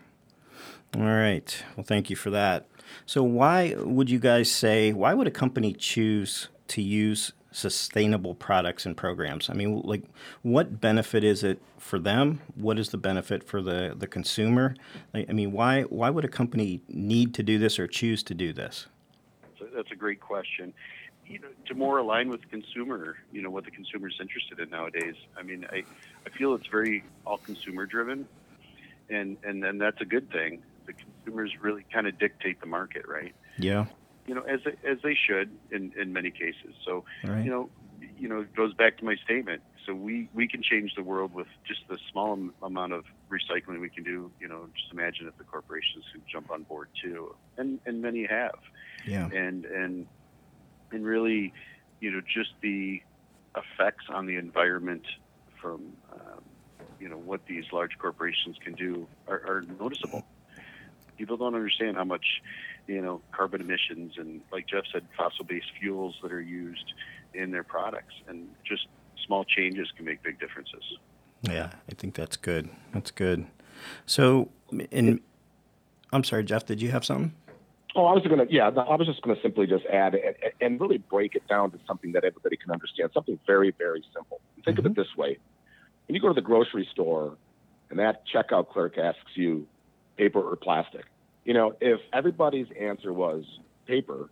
All 0.95 1.03
right. 1.03 1.63
Well, 1.75 1.83
thank 1.83 2.09
you 2.09 2.15
for 2.15 2.29
that. 2.31 2.67
So, 3.05 3.23
why 3.23 3.75
would 3.77 4.09
you 4.09 4.19
guys 4.19 4.51
say, 4.51 4.91
why 4.91 5.13
would 5.13 5.27
a 5.27 5.31
company 5.31 5.73
choose 5.73 6.49
to 6.71 6.81
use 6.81 7.33
sustainable 7.51 8.33
products 8.33 8.85
and 8.85 8.95
programs? 8.95 9.49
I 9.49 9.53
mean, 9.53 9.81
like, 9.81 10.03
what 10.41 10.79
benefit 10.79 11.23
is 11.23 11.43
it 11.43 11.61
for 11.77 11.99
them? 11.99 12.41
What 12.55 12.79
is 12.79 12.89
the 12.89 12.97
benefit 12.97 13.43
for 13.43 13.61
the, 13.61 13.93
the 13.97 14.07
consumer? 14.07 14.75
Like, 15.13 15.29
I 15.29 15.33
mean, 15.33 15.51
why, 15.51 15.83
why 15.83 16.09
would 16.09 16.23
a 16.23 16.29
company 16.29 16.81
need 16.87 17.33
to 17.35 17.43
do 17.43 17.59
this 17.59 17.77
or 17.77 17.87
choose 17.87 18.23
to 18.23 18.33
do 18.33 18.53
this? 18.53 18.87
So 19.59 19.67
that's 19.75 19.91
a 19.91 19.95
great 19.95 20.21
question. 20.21 20.73
You 21.27 21.39
know, 21.39 21.49
to 21.67 21.75
more 21.75 21.97
align 21.97 22.29
with 22.29 22.41
the 22.41 22.47
consumer, 22.47 23.17
you 23.31 23.41
know, 23.41 23.49
what 23.49 23.65
the 23.65 23.71
consumer 23.71 24.07
is 24.07 24.15
interested 24.19 24.59
in 24.59 24.69
nowadays. 24.69 25.15
I 25.37 25.43
mean, 25.43 25.65
I, 25.71 25.83
I 26.25 26.29
feel 26.29 26.53
it's 26.55 26.67
very 26.67 27.03
all 27.25 27.37
consumer 27.37 27.85
driven, 27.85 28.27
and 29.09 29.37
and 29.43 29.63
and 29.63 29.79
that's 29.79 30.01
a 30.01 30.05
good 30.05 30.29
thing. 30.31 30.61
The 30.87 30.93
consumers 30.93 31.51
really 31.61 31.85
kind 31.93 32.05
of 32.07 32.19
dictate 32.19 32.59
the 32.59 32.67
market, 32.67 33.07
right? 33.07 33.33
Yeah. 33.57 33.85
You 34.27 34.35
know, 34.35 34.41
as 34.41 34.59
they, 34.65 34.71
as 34.89 34.97
they 35.03 35.15
should 35.15 35.57
in 35.71 35.91
in 35.99 36.13
many 36.13 36.31
cases. 36.31 36.75
So 36.85 37.03
Right. 37.23 37.43
you 37.43 37.51
know, 37.51 37.69
you 38.17 38.27
know, 38.27 38.41
it 38.41 38.55
goes 38.55 38.73
back 38.73 38.97
to 38.97 39.05
my 39.05 39.15
statement. 39.23 39.63
So 39.85 39.95
we, 39.95 40.29
we 40.33 40.47
can 40.47 40.61
change 40.61 40.93
the 40.95 41.03
world 41.03 41.33
with 41.33 41.47
just 41.67 41.81
the 41.89 41.97
small 42.11 42.37
amount 42.61 42.93
of 42.93 43.03
recycling 43.31 43.81
we 43.81 43.89
can 43.89 44.03
do. 44.03 44.31
You 44.39 44.47
know, 44.47 44.67
just 44.75 44.91
imagine 44.91 45.27
if 45.27 45.37
the 45.37 45.43
corporations 45.43 46.05
could 46.11 46.21
jump 46.31 46.51
on 46.51 46.63
board 46.63 46.89
too, 47.03 47.35
and 47.57 47.79
and 47.85 48.01
many 48.01 48.25
have. 48.25 48.59
Yeah. 49.05 49.27
And 49.33 49.65
and 49.65 50.07
and 50.91 51.05
really, 51.05 51.53
you 51.99 52.11
know, 52.11 52.21
just 52.21 52.51
the 52.61 53.01
effects 53.55 54.05
on 54.09 54.25
the 54.27 54.35
environment 54.37 55.05
from 55.61 55.93
um, 56.11 56.43
you 56.99 57.09
know 57.09 57.17
what 57.17 57.41
these 57.47 57.65
large 57.71 57.91
corporations 57.99 58.57
can 58.63 58.75
do 58.75 59.07
are, 59.27 59.41
are 59.45 59.63
noticeable. 59.79 60.23
People 61.17 61.37
don't 61.37 61.55
understand 61.55 61.97
how 61.97 62.03
much 62.03 62.25
you 62.91 63.01
know 63.01 63.21
carbon 63.31 63.61
emissions 63.61 64.13
and, 64.17 64.41
like 64.51 64.67
Jeff 64.67 64.83
said, 64.91 65.05
fossil-based 65.17 65.71
fuels 65.79 66.15
that 66.21 66.31
are 66.31 66.41
used 66.41 66.93
in 67.33 67.51
their 67.51 67.63
products, 67.63 68.13
and 68.27 68.47
just 68.67 68.87
small 69.25 69.45
changes 69.45 69.87
can 69.95 70.05
make 70.05 70.21
big 70.23 70.39
differences. 70.39 70.83
Yeah, 71.43 71.71
I 71.89 71.95
think 71.95 72.15
that's 72.15 72.37
good. 72.37 72.69
That's 72.93 73.11
good. 73.11 73.47
So, 74.05 74.49
and 74.91 75.19
I'm 76.11 76.23
sorry, 76.23 76.43
Jeff, 76.43 76.65
did 76.65 76.81
you 76.81 76.91
have 76.91 77.05
something? 77.05 77.33
Oh, 77.95 78.05
I 78.05 78.13
was 78.13 78.23
going 78.23 78.45
to, 78.45 78.53
yeah, 78.53 78.67
I 78.67 78.95
was 78.95 79.07
just 79.07 79.21
going 79.21 79.35
to 79.35 79.41
simply 79.41 79.67
just 79.67 79.85
add 79.85 80.15
and, 80.15 80.35
and, 80.61 80.79
really 80.79 80.99
break 80.99 81.35
it 81.35 81.45
down 81.49 81.71
to 81.71 81.79
something 81.85 82.13
that 82.13 82.23
everybody 82.23 82.55
can 82.55 82.71
understand, 82.71 83.09
something 83.13 83.37
very, 83.45 83.71
very 83.77 84.01
simple. 84.13 84.39
Think 84.63 84.77
mm-hmm. 84.77 84.79
of 84.79 84.85
it 84.85 84.89
mm-hmm. 84.93 85.01
this 85.01 85.17
way 85.17 85.39
when 86.11 86.15
you 86.15 86.21
go 86.21 86.27
to 86.27 86.33
the 86.33 86.41
grocery 86.41 86.85
store 86.91 87.37
and 87.89 87.99
that 87.99 88.23
checkout 88.27 88.67
clerk 88.67 88.97
asks 88.97 89.31
you 89.35 89.65
paper 90.17 90.41
or 90.41 90.57
plastic, 90.57 91.05
you 91.45 91.53
know, 91.53 91.75
if 91.81 91.99
everybody's 92.13 92.67
answer 92.79 93.11
was 93.11 93.43
paper, 93.87 94.29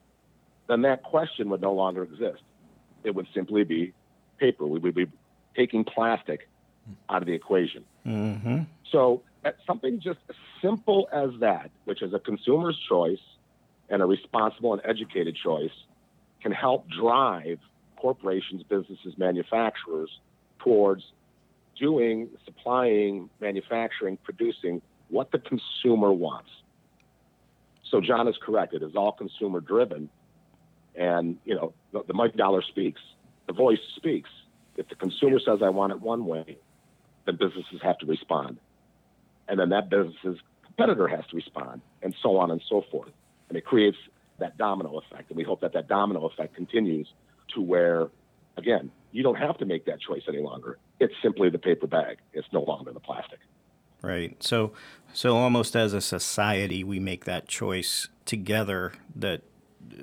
then 0.67 0.83
that 0.83 1.03
question 1.03 1.49
would 1.49 1.61
no 1.61 1.73
longer 1.73 2.03
exist. 2.03 2.43
It 3.03 3.15
would 3.15 3.27
simply 3.33 3.63
be 3.63 3.93
paper. 4.37 4.65
We 4.65 4.79
would 4.79 4.95
be 4.95 5.07
taking 5.55 5.83
plastic 5.83 6.47
out 7.09 7.21
of 7.21 7.27
the 7.27 7.33
equation. 7.33 7.83
Mm-hmm. 8.05 8.61
So, 8.91 9.23
something 9.65 9.99
just 9.99 10.19
as 10.29 10.35
simple 10.61 11.07
as 11.11 11.29
that, 11.39 11.71
which 11.85 12.01
is 12.01 12.13
a 12.13 12.19
consumer's 12.19 12.77
choice 12.87 13.19
and 13.89 14.01
a 14.01 14.05
responsible 14.05 14.73
and 14.73 14.81
educated 14.85 15.35
choice, 15.35 15.71
can 16.41 16.51
help 16.51 16.87
drive 16.89 17.59
corporations, 17.95 18.63
businesses, 18.63 19.17
manufacturers 19.17 20.09
towards 20.59 21.03
doing, 21.77 22.29
supplying, 22.45 23.29
manufacturing, 23.39 24.17
producing 24.23 24.81
what 25.09 25.31
the 25.31 25.39
consumer 25.39 26.11
wants. 26.11 26.49
So 27.89 28.01
John 28.01 28.27
is 28.27 28.35
correct. 28.41 28.73
It 28.73 28.83
is 28.83 28.95
all 28.95 29.11
consumer 29.11 29.59
driven. 29.59 30.09
And, 30.95 31.37
you 31.45 31.55
know, 31.55 31.73
the, 31.91 32.03
the 32.07 32.13
mighty 32.13 32.37
dollar 32.37 32.61
speaks. 32.61 33.01
The 33.47 33.53
voice 33.53 33.79
speaks. 33.95 34.29
If 34.75 34.89
the 34.89 34.95
consumer 34.95 35.39
says, 35.39 35.59
I 35.63 35.69
want 35.69 35.91
it 35.91 36.01
one 36.01 36.25
way, 36.25 36.57
then 37.25 37.35
businesses 37.35 37.79
have 37.81 37.97
to 37.99 38.05
respond. 38.05 38.59
And 39.47 39.59
then 39.59 39.69
that 39.69 39.89
business's 39.89 40.39
competitor 40.65 41.07
has 41.07 41.25
to 41.31 41.35
respond, 41.35 41.81
and 42.03 42.15
so 42.21 42.37
on 42.37 42.51
and 42.51 42.61
so 42.69 42.83
forth. 42.91 43.11
And 43.49 43.57
it 43.57 43.65
creates 43.65 43.97
that 44.37 44.57
domino 44.57 44.99
effect. 44.99 45.29
And 45.29 45.37
we 45.37 45.43
hope 45.43 45.61
that 45.61 45.73
that 45.73 45.87
domino 45.87 46.25
effect 46.27 46.55
continues 46.55 47.07
to 47.55 47.61
where, 47.61 48.07
again, 48.57 48.91
you 49.11 49.23
don't 49.23 49.35
have 49.35 49.57
to 49.57 49.65
make 49.65 49.85
that 49.85 49.99
choice 49.99 50.21
any 50.27 50.39
longer. 50.39 50.77
It's 50.99 51.13
simply 51.23 51.49
the 51.49 51.57
paper 51.57 51.87
bag. 51.87 52.19
It's 52.33 52.47
no 52.53 52.61
longer 52.61 52.93
the 52.93 52.99
plastic. 52.99 53.39
Right. 54.01 54.41
So, 54.41 54.71
so 55.13 55.35
almost 55.35 55.75
as 55.75 55.93
a 55.93 56.01
society, 56.01 56.83
we 56.83 56.99
make 56.99 57.25
that 57.25 57.47
choice 57.47 58.07
together. 58.25 58.93
That, 59.15 59.41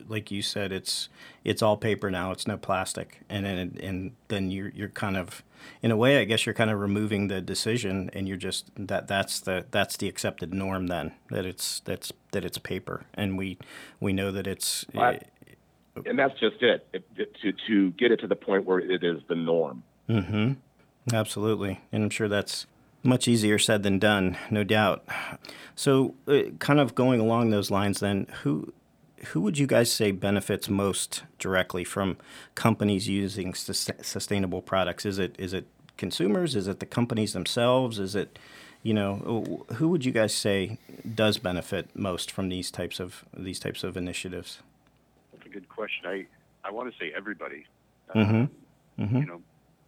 like 0.09 0.31
you 0.31 0.43
said, 0.43 0.73
it's 0.73 1.09
it's 1.45 1.63
all 1.63 1.77
paper 1.77 2.11
now. 2.11 2.33
It's 2.33 2.47
no 2.47 2.57
plastic, 2.57 3.21
and 3.29 3.47
and 3.47 3.79
and 3.81 4.13
then 4.29 4.51
you're 4.51 4.69
you're 4.69 4.89
kind 4.89 5.17
of, 5.17 5.43
in 5.81 5.91
a 5.91 5.97
way, 5.97 6.21
I 6.21 6.25
guess 6.25 6.45
you're 6.45 6.55
kind 6.55 6.71
of 6.71 6.81
removing 6.81 7.29
the 7.29 7.41
decision, 7.41 8.11
and 8.13 8.29
you're 8.29 8.37
just 8.37 8.71
that 8.77 9.09
that's 9.09 9.41
the 9.41 9.65
that's 9.71 9.97
the 9.97 10.09
accepted 10.09 10.53
norm 10.53 10.89
then 10.89 11.13
that 11.31 11.47
it's 11.47 11.81
that's 11.81 12.13
that 12.33 12.45
it's 12.45 12.59
paper, 12.59 13.05
and 13.15 13.39
we 13.39 13.59
we 14.01 14.13
know 14.13 14.31
that 14.33 14.47
it's. 14.47 14.85
It, 14.93 15.27
and 16.05 16.19
that's 16.19 16.39
just 16.39 16.61
it. 16.61 16.87
It, 16.93 17.09
it. 17.17 17.35
to 17.41 17.53
to 17.69 17.91
get 17.93 18.13
it 18.13 18.21
to 18.21 18.27
the 18.27 18.37
point 18.37 18.67
where 18.67 18.81
it 18.81 19.03
is 19.03 19.23
the 19.29 19.37
norm. 19.37 19.83
Mm-hmm. 20.09 20.53
Absolutely, 21.15 21.81
and 21.93 22.03
I'm 22.03 22.11
sure 22.11 22.29
that's 22.29 22.67
much 23.07 23.29
easier 23.29 23.59
said 23.59 23.83
than 23.83 23.99
done, 23.99 24.37
no 24.51 24.65
doubt. 24.65 25.07
So, 25.75 26.15
uh, 26.27 26.51
kind 26.59 26.81
of 26.81 26.95
going 26.95 27.21
along 27.21 27.51
those 27.51 27.71
lines, 27.71 28.01
then, 28.01 28.27
who 28.43 28.73
who 29.29 29.41
would 29.41 29.59
you 29.59 29.67
guys 29.67 29.91
say 29.91 30.11
benefits 30.11 30.69
most 30.69 31.25
directly 31.39 31.85
from 31.85 32.17
companies 32.55 33.09
using 33.09 33.55
sus- 33.55 33.91
sustainable 34.03 34.63
products? 34.63 35.05
Is 35.07 35.19
it 35.19 35.35
is 35.39 35.53
it 35.53 35.67
consumers? 35.97 36.55
Is 36.55 36.69
it 36.69 36.81
the 36.81 36.87
companies 36.87 37.33
themselves? 37.33 37.99
Is 37.99 38.15
it 38.15 38.39
you 38.83 38.95
know 38.95 39.65
who 39.75 39.89
would 39.89 40.05
you 40.05 40.13
guys 40.13 40.35
say 40.35 40.79
does 41.15 41.39
benefit 41.39 41.89
most 41.95 42.31
from 42.31 42.49
these 42.49 42.71
types 42.71 43.01
of 43.01 43.25
these 43.37 43.59
types 43.59 43.83
of 43.85 43.97
initiatives? 43.97 44.61
That's 45.33 45.47
a 45.47 45.51
good 45.51 45.69
question. 45.69 46.07
I 46.07 46.27
I 46.65 46.71
want 46.71 46.93
to 46.93 46.99
say 46.99 47.13
everybody. 47.17 47.67
Mm-hmm. 48.15 49.03
Mm-hmm. 49.03 49.17
You 49.17 49.27
know, 49.27 49.43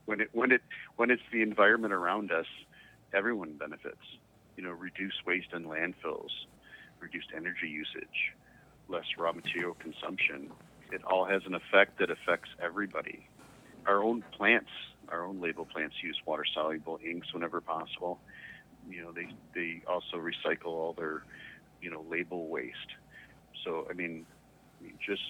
when 0.07 0.21
it 0.21 0.31
when 0.33 0.53
it 0.53 0.63
when 0.97 1.11
it's 1.11 1.23
the 1.33 1.43
environment 1.43 1.93
around 1.93 2.33
us, 2.33 2.47
everyone 3.15 3.55
benefits. 3.59 3.97
You 4.57 4.65
know, 4.65 4.71
reduce 4.71 5.15
waste 5.27 5.53
in 5.55 5.65
landfills, 5.65 6.31
reduced 7.01 7.29
energy 7.37 7.69
usage, 7.69 8.35
less 8.89 9.05
raw 9.19 9.33
material 9.33 9.77
consumption. 9.81 10.51
It 10.93 11.03
all 11.05 11.25
has 11.27 11.43
an 11.47 11.55
effect 11.55 11.99
that 12.01 12.11
affects 12.11 12.51
everybody. 12.63 13.29
Our 13.87 14.03
own 14.03 14.25
plants, 14.37 14.71
our 15.11 15.25
own 15.25 15.41
label 15.41 15.65
plants 15.65 15.97
use 16.03 16.19
water 16.27 16.45
soluble 16.55 16.99
inks 17.05 17.33
whenever 17.33 17.61
possible. 17.61 18.19
You 18.89 19.03
know, 19.03 19.13
they 19.13 19.29
they 19.55 19.83
also 19.89 20.17
recycle 20.17 20.73
all 20.73 20.95
their, 20.97 21.23
you 21.81 21.91
know, 21.91 22.05
label 22.11 22.49
waste. 22.49 22.77
So 23.65 23.87
I 23.91 23.95
mean, 23.95 24.27
just 25.07 25.23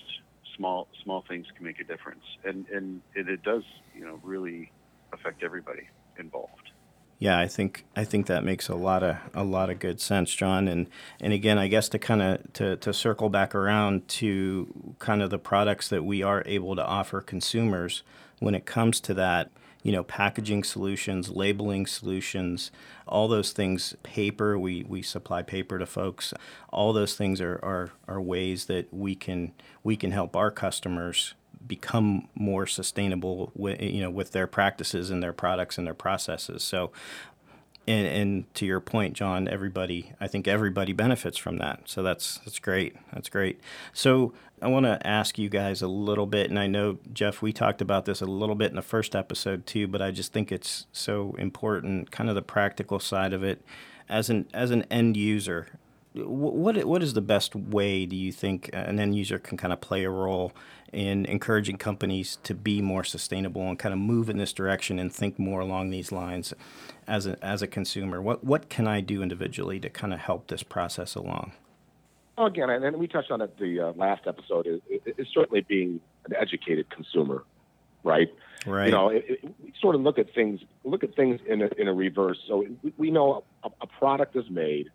small 0.56 0.88
small 1.04 1.24
things 1.28 1.46
can 1.56 1.64
make 1.64 1.80
a 1.80 1.84
difference, 1.84 2.24
and 2.44 2.66
and 2.68 3.02
it, 3.14 3.28
it 3.28 3.42
does 3.42 3.64
you 3.94 4.04
know 4.04 4.20
really 4.22 4.70
affect 5.12 5.42
everybody 5.42 5.88
involved. 6.18 6.70
Yeah, 7.18 7.38
I 7.38 7.48
think 7.48 7.84
I 7.96 8.04
think 8.04 8.26
that 8.26 8.44
makes 8.44 8.68
a 8.68 8.76
lot 8.76 9.02
of 9.02 9.16
a 9.34 9.42
lot 9.42 9.70
of 9.70 9.80
good 9.80 10.00
sense, 10.00 10.32
John. 10.32 10.68
And 10.68 10.88
and 11.20 11.32
again, 11.32 11.58
I 11.58 11.66
guess 11.66 11.88
to 11.90 11.98
kind 11.98 12.22
of 12.22 12.52
to, 12.54 12.76
to 12.76 12.92
circle 12.92 13.28
back 13.28 13.54
around 13.54 14.06
to 14.08 14.94
kind 15.00 15.20
of 15.22 15.30
the 15.30 15.38
products 15.38 15.88
that 15.88 16.04
we 16.04 16.22
are 16.22 16.42
able 16.46 16.76
to 16.76 16.84
offer 16.84 17.20
consumers 17.20 18.02
when 18.38 18.54
it 18.54 18.66
comes 18.66 19.00
to 19.00 19.14
that 19.14 19.50
you 19.82 19.92
know, 19.92 20.02
packaging 20.02 20.64
solutions, 20.64 21.30
labeling 21.30 21.86
solutions, 21.86 22.70
all 23.06 23.28
those 23.28 23.52
things, 23.52 23.94
paper, 24.02 24.58
we, 24.58 24.84
we 24.88 25.02
supply 25.02 25.40
paper 25.40 25.78
to 25.78 25.86
folks. 25.86 26.34
All 26.70 26.92
those 26.92 27.14
things 27.14 27.40
are, 27.40 27.60
are, 27.62 27.90
are 28.08 28.20
ways 28.20 28.66
that 28.66 28.92
we 28.92 29.14
can 29.14 29.52
we 29.84 29.96
can 29.96 30.10
help 30.10 30.34
our 30.36 30.50
customers 30.50 31.34
become 31.68 32.28
more 32.34 32.66
sustainable 32.66 33.52
with, 33.54 33.80
you 33.80 34.00
know, 34.00 34.10
with 34.10 34.32
their 34.32 34.46
practices 34.46 35.10
and 35.10 35.22
their 35.22 35.32
products 35.32 35.78
and 35.78 35.86
their 35.86 35.94
processes. 35.94 36.62
So 36.62 36.90
and, 37.88 38.06
and 38.06 38.54
to 38.54 38.66
your 38.66 38.80
point, 38.80 39.14
John, 39.14 39.48
everybody, 39.48 40.12
I 40.20 40.26
think 40.28 40.46
everybody 40.46 40.92
benefits 40.92 41.38
from 41.38 41.56
that. 41.56 41.80
So 41.86 42.02
that's 42.02 42.38
that's 42.44 42.58
great. 42.58 42.96
That's 43.14 43.30
great. 43.30 43.60
So 43.94 44.34
I 44.60 44.66
want 44.66 44.84
to 44.84 45.04
ask 45.06 45.38
you 45.38 45.48
guys 45.48 45.80
a 45.80 45.88
little 45.88 46.26
bit, 46.26 46.50
and 46.50 46.58
I 46.58 46.66
know 46.66 46.98
Jeff, 47.14 47.40
we 47.40 47.50
talked 47.50 47.80
about 47.80 48.04
this 48.04 48.20
a 48.20 48.26
little 48.26 48.54
bit 48.54 48.68
in 48.68 48.76
the 48.76 48.82
first 48.82 49.16
episode 49.16 49.64
too, 49.66 49.88
but 49.88 50.02
I 50.02 50.10
just 50.10 50.34
think 50.34 50.52
it's 50.52 50.86
so 50.92 51.34
important, 51.38 52.10
kind 52.10 52.28
of 52.28 52.34
the 52.34 52.42
practical 52.42 53.00
side 53.00 53.32
of 53.32 53.42
it, 53.42 53.64
as 54.06 54.28
an 54.28 54.46
as 54.52 54.70
an 54.70 54.82
end 54.90 55.16
user. 55.16 55.68
What 56.14 56.84
what 56.84 57.02
is 57.02 57.14
the 57.14 57.20
best 57.20 57.54
way 57.54 58.06
do 58.06 58.16
you 58.16 58.32
think 58.32 58.70
an 58.72 58.98
end 58.98 59.14
user 59.14 59.38
can 59.38 59.56
kind 59.56 59.72
of 59.72 59.80
play 59.80 60.04
a 60.04 60.10
role 60.10 60.52
in 60.92 61.26
encouraging 61.26 61.76
companies 61.76 62.38
to 62.42 62.54
be 62.54 62.80
more 62.80 63.04
sustainable 63.04 63.62
and 63.68 63.78
kind 63.78 63.92
of 63.92 63.98
move 63.98 64.30
in 64.30 64.38
this 64.38 64.52
direction 64.52 64.98
and 64.98 65.12
think 65.12 65.38
more 65.38 65.60
along 65.60 65.90
these 65.90 66.10
lines 66.10 66.54
as 67.06 67.26
a, 67.26 67.42
as 67.44 67.62
a 67.62 67.66
consumer? 67.66 68.22
What, 68.22 68.42
what 68.42 68.68
can 68.68 68.86
I 68.86 69.00
do 69.00 69.22
individually 69.22 69.78
to 69.80 69.90
kind 69.90 70.12
of 70.14 70.20
help 70.20 70.48
this 70.48 70.62
process 70.62 71.14
along? 71.14 71.52
Well, 72.36 72.46
again, 72.46 72.70
and 72.70 72.96
we 72.96 73.08
touched 73.08 73.30
on 73.30 73.40
it 73.42 73.58
the 73.58 73.80
uh, 73.80 73.92
last 73.96 74.26
episode, 74.26 74.66
is, 74.66 74.80
is 75.18 75.26
certainly 75.34 75.62
being 75.62 76.00
an 76.26 76.36
educated 76.36 76.88
consumer, 76.88 77.44
right? 78.04 78.28
Right. 78.66 78.86
You 78.86 78.92
know, 78.92 79.08
it, 79.08 79.24
it, 79.28 79.54
we 79.62 79.72
sort 79.80 79.94
of 79.94 80.02
look 80.02 80.18
at 80.18 80.32
things 80.34 80.60
look 80.84 81.04
at 81.04 81.14
things 81.14 81.40
in 81.46 81.62
a, 81.62 81.68
in 81.78 81.88
a 81.88 81.94
reverse. 81.94 82.38
So 82.46 82.64
we, 82.82 82.92
we 82.96 83.10
know 83.10 83.44
a, 83.62 83.70
a 83.80 83.86
product 83.86 84.36
is 84.36 84.48
made, 84.50 84.90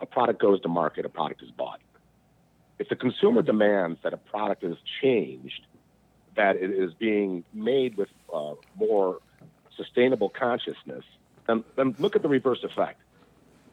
a 0.00 0.06
product 0.06 0.40
goes 0.40 0.60
to 0.62 0.68
market, 0.68 1.04
a 1.04 1.08
product 1.08 1.42
is 1.42 1.50
bought 1.50 1.80
if 2.78 2.88
the 2.88 2.96
consumer 2.96 3.42
demands 3.42 3.98
that 4.02 4.12
a 4.12 4.16
product 4.16 4.62
is 4.62 4.76
changed, 5.02 5.66
that 6.36 6.56
it 6.56 6.70
is 6.70 6.94
being 6.94 7.44
made 7.52 7.96
with 7.96 8.08
uh, 8.32 8.54
more 8.76 9.18
sustainable 9.76 10.28
consciousness, 10.28 11.04
then, 11.46 11.64
then 11.76 11.94
look 11.98 12.14
at 12.14 12.22
the 12.22 12.28
reverse 12.28 12.62
effect. 12.62 13.00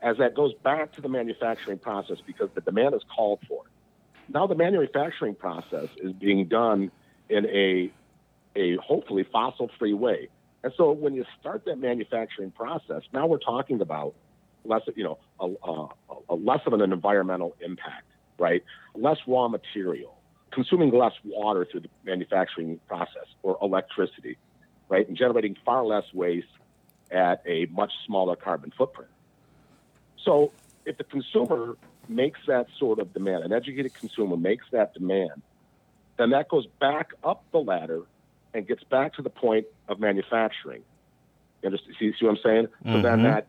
As 0.01 0.17
that 0.17 0.35
goes 0.35 0.53
back 0.53 0.91
to 0.93 1.01
the 1.01 1.09
manufacturing 1.09 1.77
process 1.77 2.17
because 2.25 2.49
the 2.53 2.61
demand 2.61 2.95
is 2.95 3.01
called 3.15 3.39
for. 3.47 3.63
Now 4.27 4.47
the 4.47 4.55
manufacturing 4.55 5.35
process 5.35 5.89
is 5.97 6.11
being 6.13 6.47
done 6.47 6.91
in 7.29 7.45
a 7.45 7.91
a 8.57 8.77
hopefully 8.77 9.23
fossil 9.31 9.69
free 9.77 9.93
way. 9.93 10.29
And 10.63 10.71
so 10.77 10.91
when 10.91 11.13
you 11.13 11.25
start 11.39 11.65
that 11.65 11.77
manufacturing 11.77 12.51
process, 12.51 13.01
now 13.11 13.27
we're 13.27 13.37
talking 13.37 13.81
about 13.81 14.15
less, 14.67 14.81
you 14.95 15.03
know, 15.03 15.17
a, 15.39 15.69
a, 15.69 15.87
a 16.29 16.35
less 16.35 16.61
of 16.65 16.73
an 16.73 16.81
environmental 16.81 17.55
impact, 17.61 18.05
right? 18.37 18.63
Less 18.93 19.17
raw 19.27 19.47
material, 19.47 20.17
consuming 20.51 20.91
less 20.91 21.13
water 21.23 21.67
through 21.69 21.81
the 21.81 21.89
manufacturing 22.03 22.79
process 22.87 23.27
or 23.43 23.57
electricity, 23.61 24.37
right? 24.89 25.07
And 25.07 25.17
generating 25.17 25.55
far 25.65 25.85
less 25.85 26.05
waste 26.13 26.47
at 27.11 27.41
a 27.45 27.65
much 27.67 27.91
smaller 28.05 28.35
carbon 28.35 28.71
footprint. 28.77 29.11
So 30.23 30.51
if 30.85 30.97
the 30.97 31.03
consumer 31.03 31.77
makes 32.07 32.39
that 32.47 32.67
sort 32.77 32.99
of 32.99 33.13
demand, 33.13 33.43
an 33.43 33.53
educated 33.53 33.93
consumer 33.93 34.37
makes 34.37 34.65
that 34.71 34.93
demand, 34.93 35.41
then 36.17 36.31
that 36.31 36.49
goes 36.49 36.65
back 36.79 37.11
up 37.23 37.43
the 37.51 37.59
ladder 37.59 38.01
and 38.53 38.67
gets 38.67 38.83
back 38.85 39.13
to 39.15 39.21
the 39.21 39.29
point 39.29 39.65
of 39.87 39.99
manufacturing. 39.99 40.81
You 41.61 41.67
understand? 41.67 41.95
See, 41.99 42.13
see 42.19 42.25
what 42.25 42.37
I'm 42.37 42.43
saying? 42.43 42.67
Mm-hmm. 42.67 42.93
So 42.93 43.01
then 43.01 43.19
mm-hmm. 43.19 43.23
that 43.23 43.47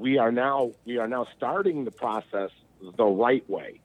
we 0.00 0.16
are 0.16 0.32
now 0.32 0.72
we 0.86 0.96
are 0.96 1.06
now 1.06 1.26
starting 1.36 1.84
the 1.84 1.90
process 1.90 2.50
the 2.96 3.04
right 3.04 3.48
way, 3.50 3.80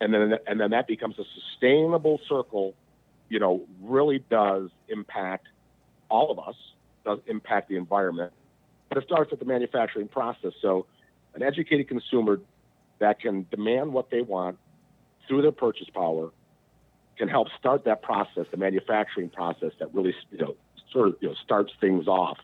and 0.00 0.14
then 0.14 0.38
and 0.46 0.60
then 0.60 0.70
that 0.70 0.86
becomes 0.86 1.18
a 1.18 1.24
sustainable 1.34 2.20
circle. 2.28 2.74
You 3.28 3.40
know, 3.40 3.62
really 3.82 4.20
does 4.30 4.70
impact 4.88 5.48
all 6.08 6.30
of 6.30 6.38
us, 6.38 6.54
does 7.04 7.18
impact 7.26 7.68
the 7.68 7.76
environment, 7.76 8.32
but 8.88 8.98
it 8.98 9.04
starts 9.04 9.32
with 9.32 9.40
the 9.40 9.46
manufacturing 9.46 10.06
process. 10.06 10.52
So, 10.62 10.86
an 11.34 11.42
educated 11.42 11.88
consumer 11.88 12.40
that 13.00 13.18
can 13.18 13.46
demand 13.50 13.92
what 13.92 14.10
they 14.10 14.22
want 14.22 14.56
through 15.26 15.42
their 15.42 15.52
purchase 15.52 15.88
power 15.92 16.30
can 17.18 17.28
help 17.28 17.48
start 17.58 17.84
that 17.86 18.02
process, 18.02 18.46
the 18.52 18.56
manufacturing 18.56 19.30
process 19.30 19.72
that 19.80 19.92
really 19.92 20.14
you 20.30 20.38
know 20.38 20.54
sort 20.92 21.08
of 21.08 21.16
you 21.20 21.28
know 21.28 21.34
starts 21.42 21.72
things 21.80 22.06
off 22.06 22.38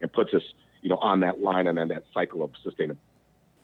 and 0.00 0.10
puts 0.10 0.32
us 0.32 0.42
you 0.82 0.90
know 0.90 0.98
on 0.98 1.20
that 1.20 1.40
line 1.40 1.66
and 1.66 1.78
on 1.78 1.88
that 1.88 2.04
cycle 2.12 2.42
of 2.42 2.50
sustainability. 2.64 2.98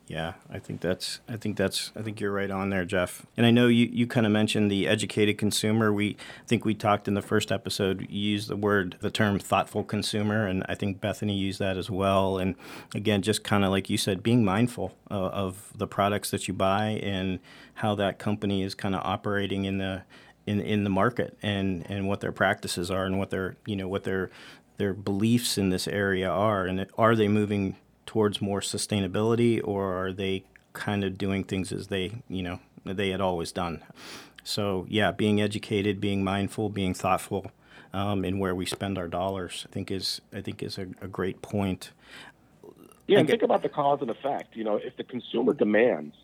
Yeah, 0.09 0.35
I 0.51 0.59
think 0.59 0.81
that's 0.81 1.21
I 1.29 1.37
think 1.37 1.59
that's 1.59 1.93
I 1.95 2.01
think 2.01 2.19
you're 2.19 2.33
right 2.33 2.51
on 2.51 2.71
there, 2.71 2.87
Jeff. 2.87 3.27
And 3.37 3.45
I 3.45 3.51
know 3.51 3.67
you, 3.67 3.87
you 3.93 4.07
kind 4.07 4.25
of 4.25 4.33
mentioned 4.33 4.71
the 4.71 4.89
educated 4.89 5.37
consumer. 5.37 5.93
We 5.93 6.17
I 6.43 6.47
think 6.47 6.65
we 6.65 6.75
talked 6.75 7.09
in 7.09 7.15
the 7.15 7.21
first 7.21 7.53
episode, 7.53 8.07
you 8.09 8.31
used 8.31 8.49
the 8.49 8.57
word 8.57 8.97
the 9.01 9.11
term 9.11 9.39
thoughtful 9.39 9.85
consumer 9.85 10.47
and 10.47 10.65
I 10.67 10.77
think 10.77 11.03
Bethany 11.03 11.35
used 11.37 11.59
that 11.59 11.77
as 11.77 11.91
well. 11.91 12.39
And 12.39 12.55
again, 12.95 13.21
just 13.21 13.45
kind 13.45 13.67
of 13.67 13.71
like 13.71 13.91
you 13.91 13.99
said, 13.99 14.23
being 14.23 14.47
mindful 14.47 14.95
of, 15.11 15.33
of 15.33 15.73
the 15.77 15.87
products 15.87 16.31
that 16.31 16.49
you 16.49 16.55
buy 16.55 17.01
and 17.03 17.39
how 17.75 17.95
that 17.97 18.19
company 18.19 18.63
is 18.63 18.75
kind 18.75 18.95
of 18.95 19.03
operating 19.05 19.67
in 19.67 19.77
the 19.77 20.05
in, 20.47 20.63
in 20.63 20.85
the 20.85 20.91
market 20.91 21.37
and, 21.43 21.85
and 21.91 22.09
what 22.09 22.21
their 22.21 22.33
practices 22.33 22.91
are 22.91 23.05
and 23.05 23.19
what 23.19 23.29
their 23.29 23.57
you 23.67 23.77
know 23.77 23.89
what 23.89 24.05
their 24.05 24.31
their 24.79 24.95
beliefs 24.95 25.59
in 25.59 25.71
this 25.71 25.87
area 25.87 26.29
are 26.29 26.67
and 26.67 26.87
are 26.97 27.15
they 27.15 27.29
moving 27.29 27.77
towards 28.07 28.41
more 28.41 28.61
sustainability 28.61 29.61
or 29.63 29.95
are 29.95 30.13
they 30.13 30.45
kind 30.73 31.05
of 31.05 31.19
doing 31.19 31.45
things 31.45 31.73
as 31.73 31.89
they 31.89 32.13
you 32.29 32.43
know 32.43 32.59
they 32.85 33.11
had 33.11 33.21
always 33.21 33.53
done 33.53 33.83
so 34.43 34.87
yeah 34.89 35.11
being 35.11 35.41
educated 35.41 36.01
being 36.01 36.25
mindful 36.25 36.69
being 36.69 36.95
thoughtful 36.95 37.51
um, 37.93 38.25
in 38.25 38.39
where 38.39 38.55
we 38.55 38.65
spend 38.65 38.97
our 38.97 39.09
dollars 39.09 39.67
i 39.69 39.73
think 39.73 39.91
is 39.91 40.21
i 40.33 40.41
think 40.41 40.63
is 40.63 40.79
a, 40.79 40.87
a 41.03 41.09
great 41.09 41.43
point 41.43 41.91
yeah 43.07 43.19
and 43.19 43.29
think 43.29 43.43
about 43.43 43.63
the 43.63 43.69
cause 43.69 44.01
and 44.01 44.11
effect 44.11 44.57
you 44.57 44.65
know 44.65 44.77
if 44.77 44.97
the 44.97 45.05
consumer 45.05 45.53
demands 45.53 46.15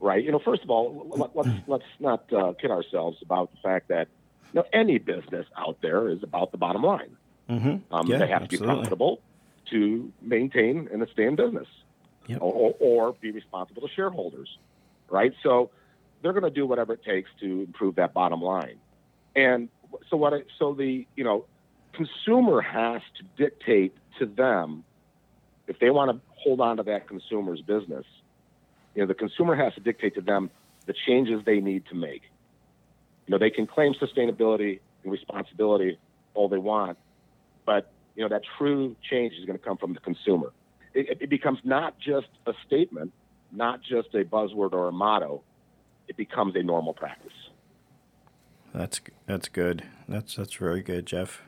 right? 0.00 0.24
You 0.24 0.32
know, 0.32 0.38
first 0.38 0.62
of 0.64 0.70
all, 0.70 1.06
let, 1.14 1.30
us 1.30 1.30
let's, 1.34 1.48
let's 1.66 1.84
not 2.00 2.32
uh, 2.32 2.54
kid 2.60 2.70
ourselves 2.70 3.18
about 3.22 3.50
the 3.52 3.58
fact 3.62 3.88
that 3.88 4.08
you 4.52 4.60
know 4.60 4.66
any 4.72 4.98
business 4.98 5.46
out 5.56 5.78
there 5.82 6.08
is 6.08 6.22
about 6.22 6.50
the 6.50 6.58
bottom 6.58 6.82
line. 6.82 7.16
Mm-hmm. 7.50 7.94
Um, 7.94 8.06
yeah, 8.06 8.18
they 8.18 8.28
have 8.28 8.42
absolutely. 8.42 8.56
to 8.56 8.62
be 8.62 8.66
profitable 8.66 9.20
to 9.70 10.12
maintain 10.22 10.88
and 10.92 11.06
stay 11.12 11.24
in 11.24 11.36
business, 11.36 11.66
yep. 12.26 12.38
or, 12.40 12.74
or 12.80 13.12
be 13.20 13.30
responsible 13.30 13.82
to 13.82 13.88
shareholders, 13.94 14.48
right? 15.08 15.32
So 15.42 15.70
they're 16.22 16.32
going 16.32 16.44
to 16.44 16.50
do 16.50 16.66
whatever 16.66 16.94
it 16.94 17.04
takes 17.04 17.30
to 17.40 17.46
improve 17.62 17.96
that 17.96 18.14
bottom 18.14 18.40
line. 18.40 18.76
And 19.36 19.68
so 20.08 20.16
what? 20.16 20.34
I, 20.34 20.42
so 20.58 20.74
the 20.74 21.06
you 21.16 21.24
know 21.24 21.44
consumer 21.92 22.60
has 22.60 23.02
to 23.18 23.24
dictate 23.36 23.94
to 24.18 24.26
them 24.26 24.84
if 25.66 25.78
they 25.78 25.90
want 25.90 26.10
to 26.10 26.20
hold 26.36 26.60
on 26.60 26.78
to 26.78 26.82
that 26.84 27.08
consumer's 27.08 27.60
business 27.60 28.06
you 28.94 29.02
know, 29.02 29.06
the 29.06 29.14
consumer 29.14 29.54
has 29.54 29.74
to 29.74 29.80
dictate 29.80 30.14
to 30.16 30.20
them 30.20 30.50
the 30.86 30.94
changes 31.06 31.42
they 31.44 31.60
need 31.60 31.84
to 31.86 31.94
make. 31.94 32.22
You 33.26 33.32
know, 33.32 33.38
they 33.38 33.50
can 33.50 33.66
claim 33.66 33.94
sustainability 33.94 34.80
and 35.02 35.12
responsibility 35.12 35.98
all 36.34 36.48
they 36.48 36.58
want, 36.58 36.98
but 37.64 37.92
you 38.14 38.22
know 38.22 38.28
that 38.28 38.42
true 38.58 38.96
change 39.08 39.34
is 39.34 39.44
going 39.44 39.58
to 39.58 39.64
come 39.64 39.76
from 39.76 39.94
the 39.94 40.00
consumer. 40.00 40.52
It, 40.94 41.18
it 41.20 41.30
becomes 41.30 41.58
not 41.64 41.98
just 41.98 42.28
a 42.46 42.52
statement, 42.66 43.12
not 43.52 43.80
just 43.82 44.08
a 44.14 44.24
buzzword 44.24 44.72
or 44.72 44.88
a 44.88 44.92
motto. 44.92 45.42
It 46.08 46.16
becomes 46.16 46.56
a 46.56 46.62
normal 46.62 46.92
practice. 46.92 47.32
That's 48.74 49.00
that's 49.26 49.48
good. 49.48 49.84
That's 50.08 50.36
that's 50.36 50.54
very 50.54 50.82
good, 50.82 51.06
Jeff. 51.06 51.42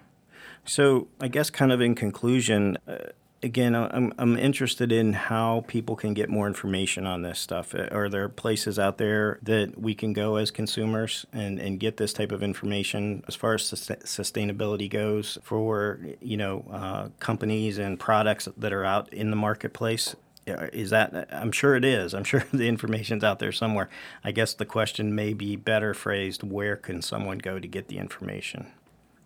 So 0.65 1.09
I 1.21 1.29
guess 1.29 1.51
kind 1.51 1.73
of 1.73 1.81
in 1.81 1.95
conclusion, 1.95 2.79
uh, 2.87 3.11
again, 3.43 3.75
I'm, 3.75 4.13
I'm 4.19 4.39
interested 4.39 4.93
in 4.93 5.13
how 5.13 5.65
people 5.67 5.97
can 5.97 6.15
get 6.15 6.31
more 6.31 6.47
information 6.47 7.07
on 7.07 7.23
this 7.23 7.39
stuff. 7.39 7.75
Uh, 7.75 7.89
are 7.91 8.09
there 8.09 8.29
places 8.29 8.79
out 8.79 8.99
there 8.99 9.39
that 9.43 9.79
we 9.79 9.95
can 9.95 10.13
go 10.13 10.37
as 10.37 10.51
consumers 10.51 11.27
and, 11.33 11.59
and 11.59 11.81
get 11.81 11.97
this 11.97 12.13
type 12.13 12.33
of 12.33 12.43
information 12.43 13.25
as 13.27 13.35
far 13.35 13.55
as 13.55 13.63
sustainability 13.63 14.89
goes 14.89 15.39
for, 15.43 16.01
you 16.21 16.37
know, 16.37 16.65
uh, 16.71 17.09
companies 17.19 17.79
and 17.79 17.99
products 17.99 18.49
that 18.57 18.73
are 18.73 18.85
out 18.85 19.13
in 19.13 19.31
the 19.31 19.37
marketplace? 19.37 20.15
Is 20.47 20.91
that, 20.91 21.29
I'm 21.33 21.53
sure 21.53 21.77
it 21.77 21.85
is. 21.85 22.15
I'm 22.15 22.25
sure 22.33 22.45
the 22.53 22.69
information's 22.69 23.25
out 23.25 23.39
there 23.39 23.53
somewhere. 23.53 23.89
I 24.25 24.33
guess 24.33 24.55
the 24.55 24.67
question 24.67 25.15
may 25.15 25.35
be 25.35 25.57
better 25.57 25.95
phrased 25.95 26.43
where 26.43 26.77
can 26.77 27.03
someone 27.03 27.39
go 27.39 27.59
to 27.59 27.69
get 27.69 27.89
the 27.89 27.99
information? 27.99 28.67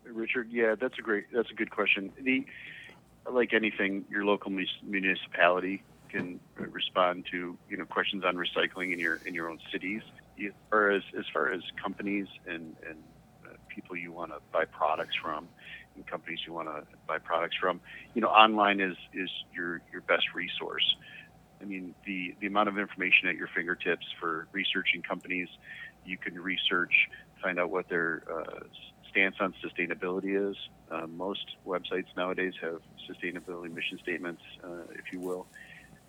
Richard, 0.04 0.48
yeah, 0.50 0.74
that's 0.74 0.98
a 0.98 1.02
great, 1.02 1.26
that's 1.32 1.50
a 1.50 1.54
good 1.54 1.70
question. 1.70 2.10
The, 2.22 2.46
like 3.30 3.52
anything, 3.52 4.04
your 4.10 4.24
local 4.24 4.50
municipality 4.50 5.82
can 6.08 6.40
respond 6.56 7.26
to 7.30 7.56
you 7.68 7.76
know 7.76 7.84
questions 7.84 8.24
on 8.24 8.36
recycling 8.36 8.92
in 8.92 8.98
your 8.98 9.20
in 9.26 9.34
your 9.34 9.50
own 9.50 9.58
cities, 9.72 10.02
or 10.72 10.90
as 10.90 11.02
as 11.18 11.24
far 11.32 11.52
as 11.52 11.62
companies 11.82 12.26
and 12.46 12.76
and 12.88 12.98
uh, 13.44 13.54
people 13.68 13.96
you 13.96 14.12
want 14.12 14.30
to 14.30 14.38
buy 14.52 14.64
products 14.64 15.14
from, 15.22 15.48
and 15.94 16.06
companies 16.06 16.40
you 16.46 16.52
want 16.52 16.68
to 16.68 16.82
buy 17.06 17.18
products 17.18 17.56
from. 17.60 17.80
You 18.14 18.20
know, 18.20 18.28
online 18.28 18.80
is 18.80 18.96
is 19.12 19.30
your 19.52 19.82
your 19.92 20.02
best 20.02 20.34
resource. 20.34 20.96
I 21.60 21.64
mean, 21.64 21.94
the 22.04 22.34
the 22.40 22.46
amount 22.46 22.68
of 22.68 22.78
information 22.78 23.28
at 23.28 23.36
your 23.36 23.48
fingertips 23.54 24.06
for 24.20 24.48
researching 24.52 25.02
companies, 25.02 25.48
you 26.04 26.18
can 26.18 26.38
research, 26.38 26.92
find 27.42 27.58
out 27.58 27.70
what 27.70 27.88
their 27.88 28.22
uh, 28.32 28.66
stance 29.16 29.36
on 29.40 29.54
sustainability 29.64 30.50
is. 30.50 30.56
Uh, 30.90 31.06
most 31.06 31.56
websites 31.66 32.06
nowadays 32.16 32.52
have 32.60 32.80
sustainability 33.08 33.72
mission 33.72 33.98
statements, 34.02 34.42
uh, 34.62 34.82
if 34.94 35.12
you 35.12 35.20
will, 35.20 35.46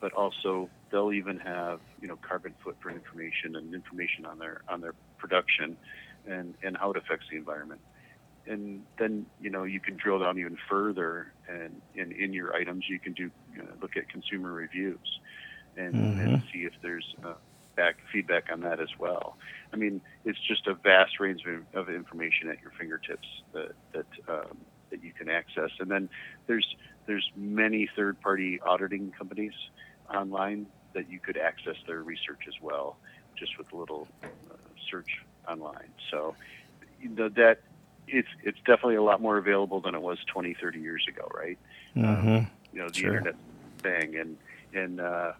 but 0.02 0.12
also 0.14 0.70
they'll 0.92 1.14
even 1.14 1.40
have 1.40 1.80
you 2.02 2.08
know 2.08 2.18
carbon 2.18 2.54
footprint 2.64 2.98
information 2.98 3.56
and 3.56 3.74
information 3.74 4.26
on 4.26 4.38
their 4.38 4.62
on 4.68 4.82
their 4.82 4.94
production 5.18 5.78
and 6.28 6.54
and 6.62 6.76
how 6.76 6.92
it 6.92 6.98
affects 6.98 7.26
the 7.32 7.38
environment. 7.38 7.80
And 8.46 8.84
then 9.00 9.26
you 9.42 9.50
know 9.50 9.64
you 9.64 9.80
can 9.80 9.96
drill 9.96 10.20
down 10.20 10.38
even 10.38 10.58
further, 10.70 11.32
and, 11.48 11.82
and 11.96 12.12
in 12.12 12.34
your 12.34 12.54
items 12.54 12.86
you 12.90 13.00
can 13.00 13.14
do 13.14 13.32
uh, 13.58 13.64
look 13.82 13.96
at 13.96 14.10
consumer 14.10 14.52
reviews 14.52 15.20
and, 15.78 15.94
mm-hmm. 15.94 16.20
and 16.20 16.44
see 16.52 16.60
if 16.60 16.74
there's 16.82 17.16
uh, 17.24 17.34
back 17.78 17.96
feedback 18.12 18.46
on 18.52 18.60
that 18.62 18.82
as 18.82 18.90
well. 19.00 19.38
I 19.72 19.78
mean, 19.78 20.02
it's 20.26 20.40
just 20.46 20.68
a 20.68 20.74
vast 20.74 21.20
range 21.22 21.44
of, 21.46 21.88
of 21.88 21.94
information 21.94 22.50
at 22.50 22.62
your 22.62 22.72
fingertips 22.78 23.28
that 23.54 23.72
that 23.94 24.06
um, 24.28 24.58
that 24.90 25.02
you 25.02 25.14
can 25.14 25.30
access. 25.30 25.70
And 25.80 25.90
then 25.90 26.10
there's 26.48 26.68
there's 27.06 27.32
many 27.38 27.90
third-party 27.96 28.60
auditing 28.66 29.14
companies 29.18 29.54
online 30.14 30.66
that 30.94 31.10
you 31.10 31.20
could 31.20 31.38
access 31.38 31.76
their 31.86 32.02
research 32.04 32.42
as 32.48 32.56
well, 32.62 32.98
just 33.38 33.58
with 33.58 33.72
a 33.72 33.78
little 33.78 34.08
uh, 34.52 34.56
search 34.92 35.24
online. 35.48 35.90
So 36.12 36.36
you 37.00 37.10
know, 37.10 37.30
that 37.30 37.60
it's 38.08 38.28
it's 38.44 38.58
definitely 38.60 38.96
a 38.96 39.04
lot 39.04 39.22
more 39.22 39.38
available 39.38 39.82
than 39.82 39.96
it 39.96 40.02
was 40.02 40.18
20, 40.34 40.56
30 40.60 40.80
years 40.80 41.06
ago, 41.08 41.30
right? 41.34 41.58
Mm-hmm. 41.96 42.36
Um, 42.36 42.48
you 42.74 42.80
know, 42.80 42.90
the 42.90 43.00
sure. 43.00 43.18
internet 43.18 43.36
thing, 43.82 44.16
and 44.16 44.38
and 44.74 45.00
uh, 45.00 45.34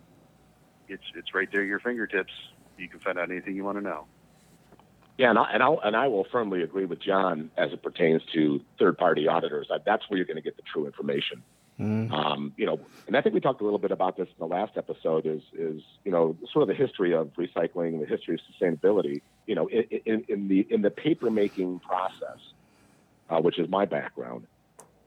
it's 0.90 1.04
it's 1.16 1.34
right 1.34 1.50
there 1.52 1.62
at 1.62 1.68
your 1.68 1.80
fingertips. 1.80 2.32
You 2.78 2.88
can 2.88 3.00
find 3.00 3.18
out 3.18 3.32
anything 3.32 3.56
you 3.56 3.64
want 3.64 3.78
to 3.78 3.84
know. 3.84 4.06
Yeah, 5.18 5.32
and 5.32 5.40
I, 5.40 5.52
and, 5.52 5.64
I'll, 5.64 5.80
and 5.84 5.96
I 5.96 6.10
will 6.10 6.28
firmly 6.32 6.62
agree 6.62 6.86
with 6.86 7.00
John 7.02 7.50
as 7.58 7.74
it 7.74 7.82
pertains 7.82 8.22
to 8.34 8.62
third-party 8.78 9.28
auditors. 9.28 9.68
That's 9.84 10.08
where 10.08 10.18
you're 10.18 10.28
going 10.28 10.38
to 10.38 10.44
get 10.44 10.58
the 10.58 10.64
true 10.72 10.86
information. 10.86 11.42
Mm. 11.80 12.12
Um, 12.12 12.54
you 12.56 12.66
know, 12.66 12.80
and 13.08 13.16
I 13.16 13.22
think 13.22 13.36
we 13.36 13.42
talked 13.42 13.62
a 13.62 13.64
little 13.64 13.80
bit 13.80 13.92
about 13.92 14.18
this 14.18 14.28
in 14.28 14.36
the 14.40 14.48
last 14.48 14.78
episode. 14.78 15.28
Is 15.28 15.44
is 15.54 15.82
you 16.04 16.12
know 16.12 16.36
sort 16.52 16.64
of 16.64 16.70
the 16.70 16.74
history 16.74 17.14
of 17.14 17.30
recycling, 17.36 18.00
the 18.00 18.08
history 18.08 18.34
of 18.36 18.40
sustainability. 18.52 19.22
You 19.46 19.56
know, 19.56 19.68
in, 19.68 19.84
in, 20.06 20.26
in 20.28 20.48
the 20.48 20.66
in 20.72 20.82
the 20.82 20.90
paper 20.90 21.30
making 21.30 21.80
process, 21.80 22.40
uh, 23.30 23.40
which 23.42 23.60
is 23.60 23.70
my 23.70 23.86
background. 23.86 24.48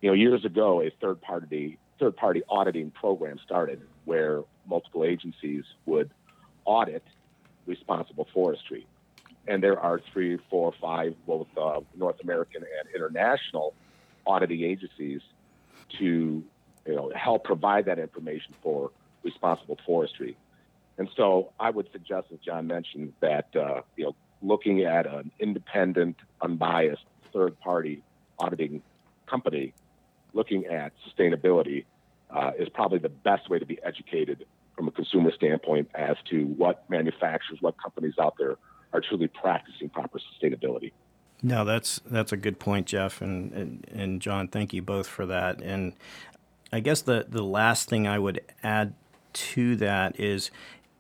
You 0.01 0.11
know, 0.11 0.15
years 0.15 0.45
ago, 0.45 0.81
a 0.81 0.91
third 1.01 1.21
party 1.21 1.77
third 1.99 2.17
party 2.17 2.43
auditing 2.49 2.93
program 2.93 3.41
started 3.45 3.83
where 4.05 4.43
multiple 4.67 5.05
agencies 5.05 5.65
would 5.87 6.11
audit 6.65 7.03
responsible 7.67 8.27
forestry. 8.33 8.87
And 9.47 9.63
there 9.63 9.79
are 9.79 10.01
three, 10.13 10.39
four, 10.49 10.73
five, 10.81 11.15
both 11.27 11.49
uh, 11.57 11.81
North 11.97 12.21
American 12.23 12.63
and 12.63 12.95
international 12.95 13.75
auditing 14.27 14.63
agencies 14.63 15.21
to 15.99 16.45
you 16.87 16.95
know, 16.95 17.11
help 17.15 17.45
provide 17.45 17.87
that 17.87 17.99
information 17.99 18.55
for 18.63 18.91
responsible 19.23 19.79
forestry. 19.85 20.37
And 20.99 21.09
so 21.17 21.53
I 21.59 21.71
would 21.71 21.91
suggest, 21.93 22.29
as 22.33 22.39
John 22.41 22.67
mentioned, 22.67 23.15
that 23.21 23.49
uh, 23.57 23.83
you 23.97 24.05
know, 24.05 24.17
looking 24.43 24.83
at 24.83 25.07
an 25.07 25.31
independent, 25.39 26.17
unbiased 26.43 27.05
third-party 27.33 28.03
auditing 28.39 28.83
company 29.27 29.73
looking 30.33 30.67
at 30.67 30.93
sustainability 31.09 31.85
uh, 32.33 32.53
is 32.59 32.69
probably 32.69 32.99
the 32.99 33.09
best 33.09 33.49
way 33.51 33.59
to 33.59 33.67
be 33.67 33.79
educated 33.83 34.47
from 34.77 34.89
a 34.89 34.91
consumer 34.91 35.33
standpoint 35.33 35.91
as 35.95 36.17
to 36.31 36.45
what 36.45 36.89
manufacturers, 36.89 37.61
what 37.61 37.75
companies 37.83 38.15
out 38.21 38.35
there 38.39 38.57
are 38.93 39.01
truly 39.01 39.29
practicing 39.29 39.89
proper 39.89 40.19
sustainability. 40.19 40.93
No, 41.43 41.65
that's 41.65 42.01
that's 42.07 42.33
a 42.33 42.37
good 42.37 42.59
point, 42.59 42.87
Jeff 42.87 43.23
and, 43.23 43.53
and, 43.53 43.87
and 43.93 44.23
John. 44.23 44.49
Thank 44.49 44.73
you 44.73 44.83
both 44.83 45.07
for 45.07 45.27
that. 45.27 45.63
And 45.63 45.95
I 46.73 46.81
guess 46.81 47.03
the 47.03 47.27
the 47.29 47.43
last 47.43 47.89
thing 47.89 48.07
I 48.07 48.19
would 48.19 48.41
add 48.63 48.95
to 49.33 49.77
that 49.77 50.19
is, 50.19 50.51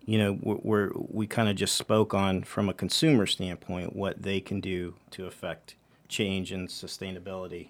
you 0.06 0.18
know, 0.18 0.38
we're, 0.42 0.92
we 0.94 1.26
kind 1.26 1.48
of 1.48 1.56
just 1.56 1.74
spoke 1.74 2.14
on 2.14 2.42
from 2.42 2.68
a 2.68 2.74
consumer 2.74 3.26
standpoint 3.26 3.94
what 3.94 4.22
they 4.22 4.40
can 4.40 4.60
do 4.60 4.94
to 5.10 5.26
affect 5.26 5.74
change 6.08 6.52
and 6.52 6.68
sustainability. 6.68 7.68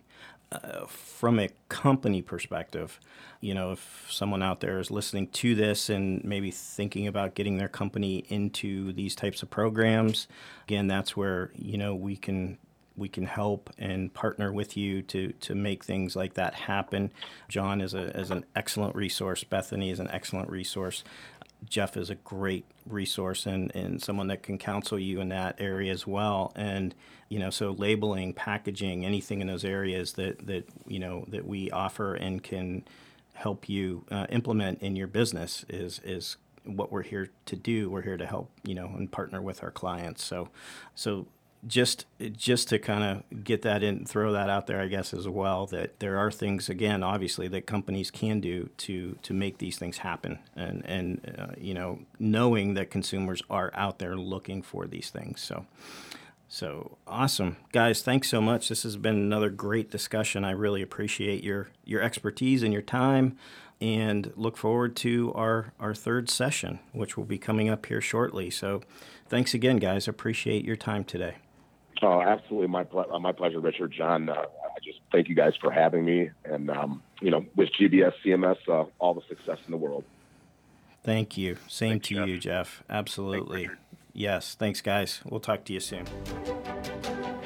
From 0.89 1.39
a 1.39 1.49
company 1.69 2.23
perspective, 2.23 2.99
you 3.41 3.55
know, 3.55 3.73
if 3.73 4.07
someone 4.11 4.43
out 4.43 4.61
there 4.61 4.81
is 4.81 4.91
listening 4.91 5.29
to 5.29 5.55
this 5.55 5.89
and 5.89 6.25
maybe 6.25 6.51
thinking 6.51 7.07
about 7.07 7.35
getting 7.37 7.57
their 7.57 7.69
company 7.69 8.25
into 8.29 8.93
these 8.93 9.15
types 9.15 9.43
of 9.45 9.51
programs, 9.51 10.27
again, 10.67 10.89
that's 10.89 11.17
where 11.17 11.53
you 11.55 11.79
know 11.79 11.95
we 11.95 12.17
can 12.17 12.59
we 12.97 13.09
can 13.09 13.27
help 13.27 13.71
and 13.79 14.13
partner 14.13 14.53
with 14.53 14.77
you 14.77 15.03
to 15.03 15.33
to 15.33 15.55
make 15.55 15.85
things 15.85 16.17
like 16.17 16.35
that 16.35 16.55
happen. 16.55 17.13
John 17.49 17.81
is 17.81 17.95
a 17.95 18.17
is 18.19 18.31
an 18.31 18.45
excellent 18.55 18.95
resource. 18.95 19.45
Bethany 19.45 19.91
is 19.91 20.01
an 20.01 20.11
excellent 20.11 20.51
resource. 20.51 21.05
Jeff 21.69 21.97
is 21.97 22.11
a 22.11 22.15
great 22.15 22.65
resource 22.87 23.47
and, 23.47 23.75
and 23.75 24.03
someone 24.03 24.29
that 24.29 24.43
can 24.43 24.59
counsel 24.59 24.99
you 24.99 25.21
in 25.21 25.29
that 25.29 25.57
area 25.59 25.93
as 25.93 26.07
well. 26.07 26.53
And, 26.57 26.95
you 27.29 27.39
know, 27.39 27.51
so 27.51 27.73
labeling, 27.73 28.33
packaging, 28.33 29.05
anything 29.05 29.41
in 29.41 29.47
those 29.47 29.65
areas 29.65 30.15
that, 30.15 30.47
that 30.47 30.69
you 30.87 30.99
know, 30.99 31.25
that 31.29 31.47
we 31.47 31.71
offer 31.71 32.15
and 32.15 32.43
can 32.43 32.85
help 33.35 33.69
you 33.69 34.05
uh, 34.11 34.27
implement 34.31 34.83
in 34.83 34.97
your 34.97 35.07
business 35.07 35.65
is, 35.69 36.01
is 36.05 36.37
what 36.65 36.93
we're 36.93 37.03
here 37.03 37.31
to 37.47 37.57
do. 37.57 37.91
We're 37.91 38.03
here 38.03 38.17
to 38.17 38.27
help, 38.27 38.51
you 38.65 38.75
know, 38.75 38.87
and 38.87 39.11
partner 39.11 39.41
with 39.41 39.63
our 39.63 39.71
clients. 39.71 40.25
So, 40.25 40.49
so 40.95 41.27
just 41.67 42.07
just 42.33 42.69
to 42.69 42.79
kind 42.79 43.05
of 43.05 43.45
get 43.45 43.63
that 43.63 43.83
in, 43.83 44.05
throw 44.07 44.33
that 44.33 44.49
out 44.49 44.67
there, 44.67 44.81
I 44.81 44.87
guess 44.87 45.13
as 45.13 45.29
well. 45.29 45.67
That 45.67 46.01
there 46.01 46.19
are 46.19 46.31
things 46.31 46.69
again, 46.69 47.03
obviously, 47.03 47.49
that 47.49 47.67
companies 47.67 48.11
can 48.11 48.41
do 48.41 48.71
to 48.79 49.19
to 49.23 49.35
make 49.35 49.59
these 49.59 49.79
things 49.79 49.99
happen, 49.99 50.39
and 50.57 50.85
and 50.87 51.37
uh, 51.39 51.55
you 51.59 51.75
know, 51.75 52.01
knowing 52.19 52.75
that 52.75 52.91
consumers 52.91 53.43
are 53.51 53.71
out 53.75 53.99
there 53.99 54.17
looking 54.17 54.63
for 54.63 54.87
these 54.87 55.11
things. 55.11 55.41
So. 55.41 55.67
So 56.53 56.99
awesome, 57.07 57.59
guys! 57.71 58.03
Thanks 58.03 58.29
so 58.29 58.41
much. 58.41 58.69
This 58.69 58.83
has 58.83 58.97
been 58.97 59.15
another 59.15 59.51
great 59.51 59.89
discussion. 59.89 60.45
I 60.45 60.51
really 60.51 60.83
appreciate 60.83 61.45
your 61.45 61.69
your 61.85 62.03
expertise 62.03 62.65
and 62.65 62.73
your 62.73 62.83
time, 62.83 63.37
and 63.81 64.33
look 64.35 64.57
forward 64.57 64.97
to 64.97 65.33
our 65.35 65.73
our 65.79 65.95
third 65.95 66.29
session, 66.29 66.81
which 66.91 67.17
will 67.17 67.25
be 67.25 67.39
coming 67.39 67.69
up 67.69 67.87
here 67.87 68.01
shortly. 68.01 68.51
So, 68.51 68.83
thanks 69.29 69.55
again, 69.55 69.77
guys. 69.77 70.09
Appreciate 70.09 70.65
your 70.65 70.75
time 70.75 71.05
today. 71.05 71.37
Oh, 72.03 72.21
absolutely, 72.23 72.69
my 72.69 72.85
ple- 72.85 73.07
uh, 73.13 73.19
my 73.19 73.33
pleasure, 73.33 73.61
Richard. 73.61 73.93
John, 73.93 74.29
uh, 74.29 74.33
I 74.35 74.79
just 74.83 75.01
thank 75.13 75.29
you 75.29 75.35
guys 75.35 75.53
for 75.61 75.71
having 75.71 76.05
me, 76.05 76.31
and 76.45 76.71
um, 76.71 77.03
you 77.21 77.31
know, 77.31 77.45
with 77.57 77.69
GBS 77.79 78.13
CMS, 78.25 78.57
uh, 78.69 78.87
all 78.99 79.15
the 79.15 79.23
success 79.29 79.59
in 79.67 79.71
the 79.71 79.77
world. 79.77 80.05
Thank 81.03 81.37
you. 81.37 81.57
Same 81.69 81.93
Thanks, 81.93 82.09
to 82.09 82.15
Jeff. 82.15 82.29
you, 82.29 82.39
Jeff. 82.39 82.83
Absolutely. 82.89 83.67
Thanks, 83.67 83.81
yes. 84.13 84.55
Thanks, 84.55 84.81
guys. 84.81 85.21
We'll 85.25 85.41
talk 85.41 85.65
to 85.65 85.73
you 85.73 85.81
soon. 85.81 86.05